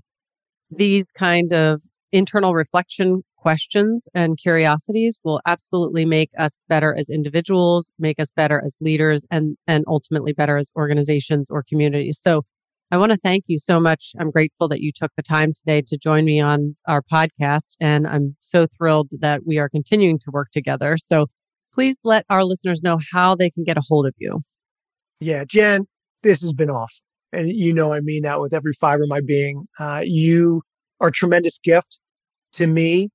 these 0.70 1.12
kind 1.12 1.54
of 1.54 1.82
internal 2.12 2.54
reflection 2.54 3.22
questions 3.38 4.10
and 4.14 4.38
curiosities 4.38 5.18
will 5.24 5.40
absolutely 5.46 6.04
make 6.04 6.32
us 6.38 6.60
better 6.68 6.94
as 6.94 7.10
individuals, 7.10 7.94
make 7.98 8.20
us 8.20 8.32
better 8.36 8.62
as 8.66 8.76
leaders, 8.82 9.26
and, 9.32 9.56
and 9.66 9.86
ultimately 9.88 10.34
better 10.34 10.58
as 10.58 10.72
organizations 10.76 11.50
or 11.50 11.64
communities. 11.64 12.20
So 12.22 12.44
I 12.92 12.98
want 12.98 13.12
to 13.12 13.18
thank 13.18 13.46
you 13.48 13.58
so 13.58 13.80
much. 13.80 14.12
I'm 14.20 14.30
grateful 14.30 14.68
that 14.70 14.82
you 14.82 14.92
took 14.94 15.12
the 15.18 15.24
time 15.24 15.54
today 15.54 15.82
to 15.88 15.98
join 15.98 16.24
me 16.24 16.40
on 16.40 16.76
our 16.88 17.02
podcast. 17.02 17.76
And 17.82 18.08
I'm 18.08 18.36
so 18.40 18.68
thrilled 18.78 19.10
that 19.20 19.42
we 19.46 19.58
are 19.58 19.70
continuing 19.70 20.20
to 20.20 20.32
work 20.32 20.50
together. 20.52 20.98
So 20.98 21.28
please 21.74 22.00
let 22.04 22.26
our 22.30 22.44
listeners 22.44 22.84
know 22.84 23.00
how 23.12 23.36
they 23.36 23.50
can 23.50 23.64
get 23.64 23.78
a 23.78 23.82
hold 23.88 24.06
of 24.06 24.14
you. 24.18 24.42
Yeah, 25.20 25.46
Jen, 25.46 25.88
this 26.22 26.42
has 26.42 26.54
been 26.54 26.70
awesome. 26.70 27.06
And 27.34 27.52
you 27.52 27.74
know, 27.74 27.92
I 27.92 28.02
mean 28.02 28.22
that 28.24 28.40
with 28.40 28.54
every 28.54 28.74
fiber 28.74 29.04
of 29.04 29.10
my 29.10 29.22
being. 29.22 29.66
Uh, 29.80 30.02
you 30.04 30.62
are 31.02 31.10
a 31.10 31.12
tremendous 31.12 31.60
gift 31.60 32.00
to 32.54 32.68
me 32.68 33.10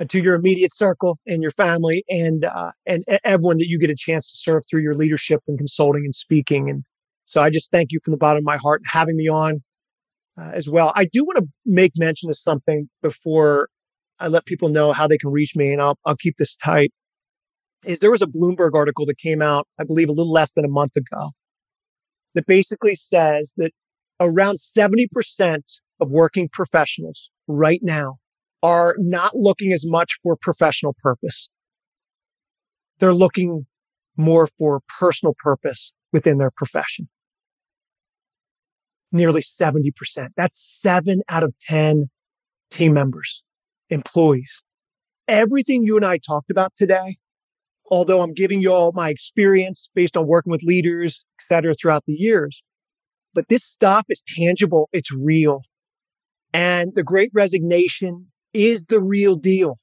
uh, 0.00 0.04
to 0.06 0.20
your 0.20 0.34
immediate 0.34 0.74
circle 0.74 1.18
and 1.26 1.40
your 1.40 1.50
family 1.52 2.04
and 2.08 2.44
uh, 2.44 2.72
and 2.84 3.04
everyone 3.24 3.58
that 3.58 3.68
you 3.68 3.78
get 3.78 3.90
a 3.90 3.96
chance 3.96 4.30
to 4.30 4.36
serve 4.36 4.64
through 4.68 4.82
your 4.82 4.94
leadership 4.94 5.40
and 5.48 5.56
consulting 5.56 6.04
and 6.04 6.14
speaking 6.14 6.68
and 6.68 6.84
so 7.28 7.42
i 7.42 7.50
just 7.50 7.70
thank 7.70 7.92
you 7.92 8.00
from 8.04 8.12
the 8.12 8.18
bottom 8.18 8.38
of 8.38 8.44
my 8.44 8.56
heart 8.56 8.82
having 8.86 9.16
me 9.16 9.28
on 9.28 9.62
uh, 10.38 10.50
as 10.54 10.68
well. 10.68 10.92
I 10.94 11.04
do 11.04 11.24
want 11.24 11.38
to 11.38 11.46
make 11.66 11.92
mention 11.96 12.30
of 12.30 12.38
something 12.38 12.88
before 13.02 13.68
I 14.20 14.28
let 14.28 14.46
people 14.46 14.68
know 14.68 14.92
how 14.92 15.06
they 15.06 15.18
can 15.18 15.30
reach 15.30 15.54
me, 15.56 15.72
and 15.72 15.82
I'll, 15.82 15.98
I'll 16.04 16.16
keep 16.16 16.36
this 16.38 16.56
tight. 16.56 16.92
Is 17.84 18.00
there 18.00 18.10
was 18.10 18.22
a 18.22 18.26
Bloomberg 18.26 18.74
article 18.74 19.06
that 19.06 19.18
came 19.18 19.42
out, 19.42 19.66
I 19.80 19.84
believe, 19.84 20.08
a 20.08 20.12
little 20.12 20.32
less 20.32 20.52
than 20.52 20.64
a 20.64 20.68
month 20.68 20.96
ago, 20.96 21.30
that 22.34 22.46
basically 22.46 22.94
says 22.94 23.52
that 23.56 23.70
around 24.20 24.56
70% 24.56 25.06
of 26.00 26.10
working 26.10 26.48
professionals 26.48 27.30
right 27.46 27.80
now 27.82 28.18
are 28.62 28.96
not 28.98 29.34
looking 29.34 29.72
as 29.72 29.84
much 29.86 30.18
for 30.22 30.36
professional 30.40 30.94
purpose. 31.00 31.48
They're 32.98 33.14
looking 33.14 33.66
more 34.16 34.48
for 34.48 34.80
personal 34.98 35.34
purpose 35.38 35.92
within 36.12 36.38
their 36.38 36.50
profession. 36.50 37.08
Nearly 39.10 39.42
70%. 39.42 39.92
That's 40.36 40.60
seven 40.60 41.22
out 41.28 41.42
of 41.42 41.54
10 41.60 42.10
team 42.70 42.92
members, 42.92 43.42
employees. 43.90 44.62
Everything 45.26 45.84
you 45.84 45.96
and 45.96 46.04
I 46.04 46.18
talked 46.18 46.50
about 46.50 46.74
today, 46.74 47.16
although 47.90 48.22
I'm 48.22 48.34
giving 48.34 48.60
you 48.60 48.72
all 48.72 48.92
my 48.92 49.08
experience 49.08 49.88
based 49.94 50.16
on 50.16 50.26
working 50.26 50.50
with 50.50 50.62
leaders, 50.62 51.24
et 51.38 51.44
cetera, 51.44 51.74
throughout 51.74 52.04
the 52.06 52.12
years, 52.12 52.62
but 53.34 53.46
this 53.48 53.64
stuff 53.64 54.06
is 54.08 54.22
tangible. 54.36 54.88
It's 54.92 55.12
real. 55.12 55.62
And 56.52 56.92
the 56.94 57.02
great 57.02 57.30
resignation 57.34 58.26
is 58.52 58.84
the 58.84 59.00
real 59.00 59.36
deal. 59.36 59.78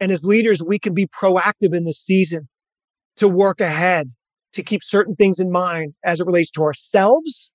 And 0.00 0.12
as 0.12 0.24
leaders, 0.24 0.62
we 0.62 0.78
can 0.78 0.94
be 0.94 1.06
proactive 1.06 1.74
in 1.74 1.84
this 1.84 2.00
season 2.00 2.48
to 3.16 3.28
work 3.28 3.60
ahead, 3.60 4.12
to 4.52 4.62
keep 4.62 4.82
certain 4.82 5.16
things 5.16 5.38
in 5.38 5.50
mind 5.50 5.94
as 6.04 6.20
it 6.20 6.26
relates 6.26 6.50
to 6.52 6.62
ourselves 6.62 7.52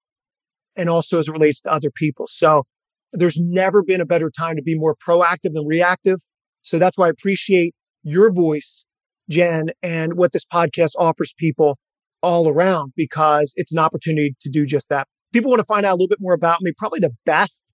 and 0.76 0.90
also 0.90 1.18
as 1.18 1.28
it 1.28 1.32
relates 1.32 1.62
to 1.62 1.72
other 1.72 1.92
people. 1.94 2.26
So 2.28 2.64
there's 3.12 3.40
never 3.40 3.84
been 3.84 4.02
a 4.02 4.06
better 4.06 4.32
time 4.36 4.56
to 4.56 4.62
be 4.62 4.78
more 4.78 4.96
proactive 4.96 5.54
than 5.54 5.66
reactive. 5.66 6.20
So 6.62 6.80
that's 6.80 6.98
why 6.98 7.08
I 7.08 7.10
appreciate 7.10 7.76
your 8.04 8.34
voice, 8.34 8.86
Jen, 9.30 9.70
and 9.82 10.16
what 10.16 10.32
this 10.32 10.46
podcast 10.46 10.92
offers 10.98 11.34
people 11.38 11.78
all 12.22 12.48
around 12.48 12.94
because 12.96 13.54
it's 13.56 13.72
an 13.72 13.80
opportunity 13.80 14.36
to 14.42 14.50
do 14.50 14.66
just 14.66 14.90
that. 14.90 15.08
People 15.34 15.52
want 15.52 15.60
to 15.60 15.66
find 15.66 15.86
out 15.86 15.92
a 15.92 15.98
little 15.98 16.08
bit 16.08 16.22
more 16.22 16.34
about 16.34 16.62
me. 16.62 16.72
Probably 16.78 17.00
the 17.00 17.14
best 17.26 17.72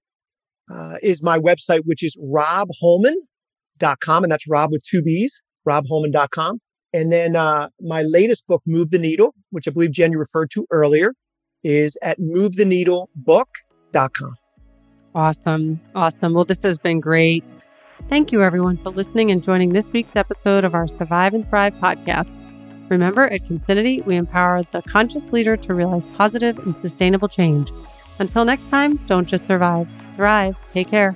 uh, 0.74 0.96
is 1.02 1.24
my 1.24 1.38
website, 1.38 1.82
which 1.86 2.04
is 2.04 2.18
robbholman.com. 2.18 4.24
And 4.24 4.32
that's 4.32 4.48
Rob 4.48 4.72
with 4.72 4.84
two 4.84 5.02
B's, 5.02 5.42
robbholman.com. 5.68 6.60
And 6.92 7.12
then 7.12 7.36
uh, 7.36 7.70
my 7.82 8.02
latest 8.02 8.48
book, 8.48 8.64
Move 8.66 8.90
the 8.90 8.98
Needle, 8.98 9.36
which 9.52 9.68
I 9.68 9.72
believe 9.72 9.92
Jen 9.92 10.12
you 10.12 10.18
referred 10.18 10.50
to 10.52 10.66
earlier, 10.72 11.14
is 11.64 11.98
at 12.02 12.20
movetheneedlebook.com. 12.20 14.36
Awesome. 15.16 15.82
Awesome. 15.96 16.34
Well, 16.34 16.46
this 16.46 16.62
has 16.62 16.78
been 16.78 17.00
great. 17.00 17.44
Thank 18.08 18.32
you, 18.32 18.42
everyone, 18.42 18.78
for 18.78 18.92
listening 18.92 19.32
and 19.32 19.44
joining 19.44 19.74
this 19.74 19.92
week's 19.92 20.16
episode 20.16 20.64
of 20.64 20.74
our 20.74 20.88
Survive 20.88 21.34
and 21.34 21.48
Thrive 21.48 21.74
podcast. 21.76 22.36
Remember, 22.90 23.28
at 23.28 23.46
Concinity, 23.46 24.02
we 24.02 24.16
empower 24.16 24.64
the 24.72 24.82
conscious 24.84 25.32
leader 25.32 25.58
to 25.58 25.74
realize 25.74 26.08
positive 26.08 26.58
and 26.60 26.78
sustainable 26.78 27.28
change. 27.28 27.72
Until 28.20 28.46
next 28.46 28.70
time, 28.70 28.98
don't 29.06 29.28
just 29.28 29.46
survive, 29.46 29.88
thrive. 30.16 30.56
Take 30.70 30.90
care. 30.90 31.16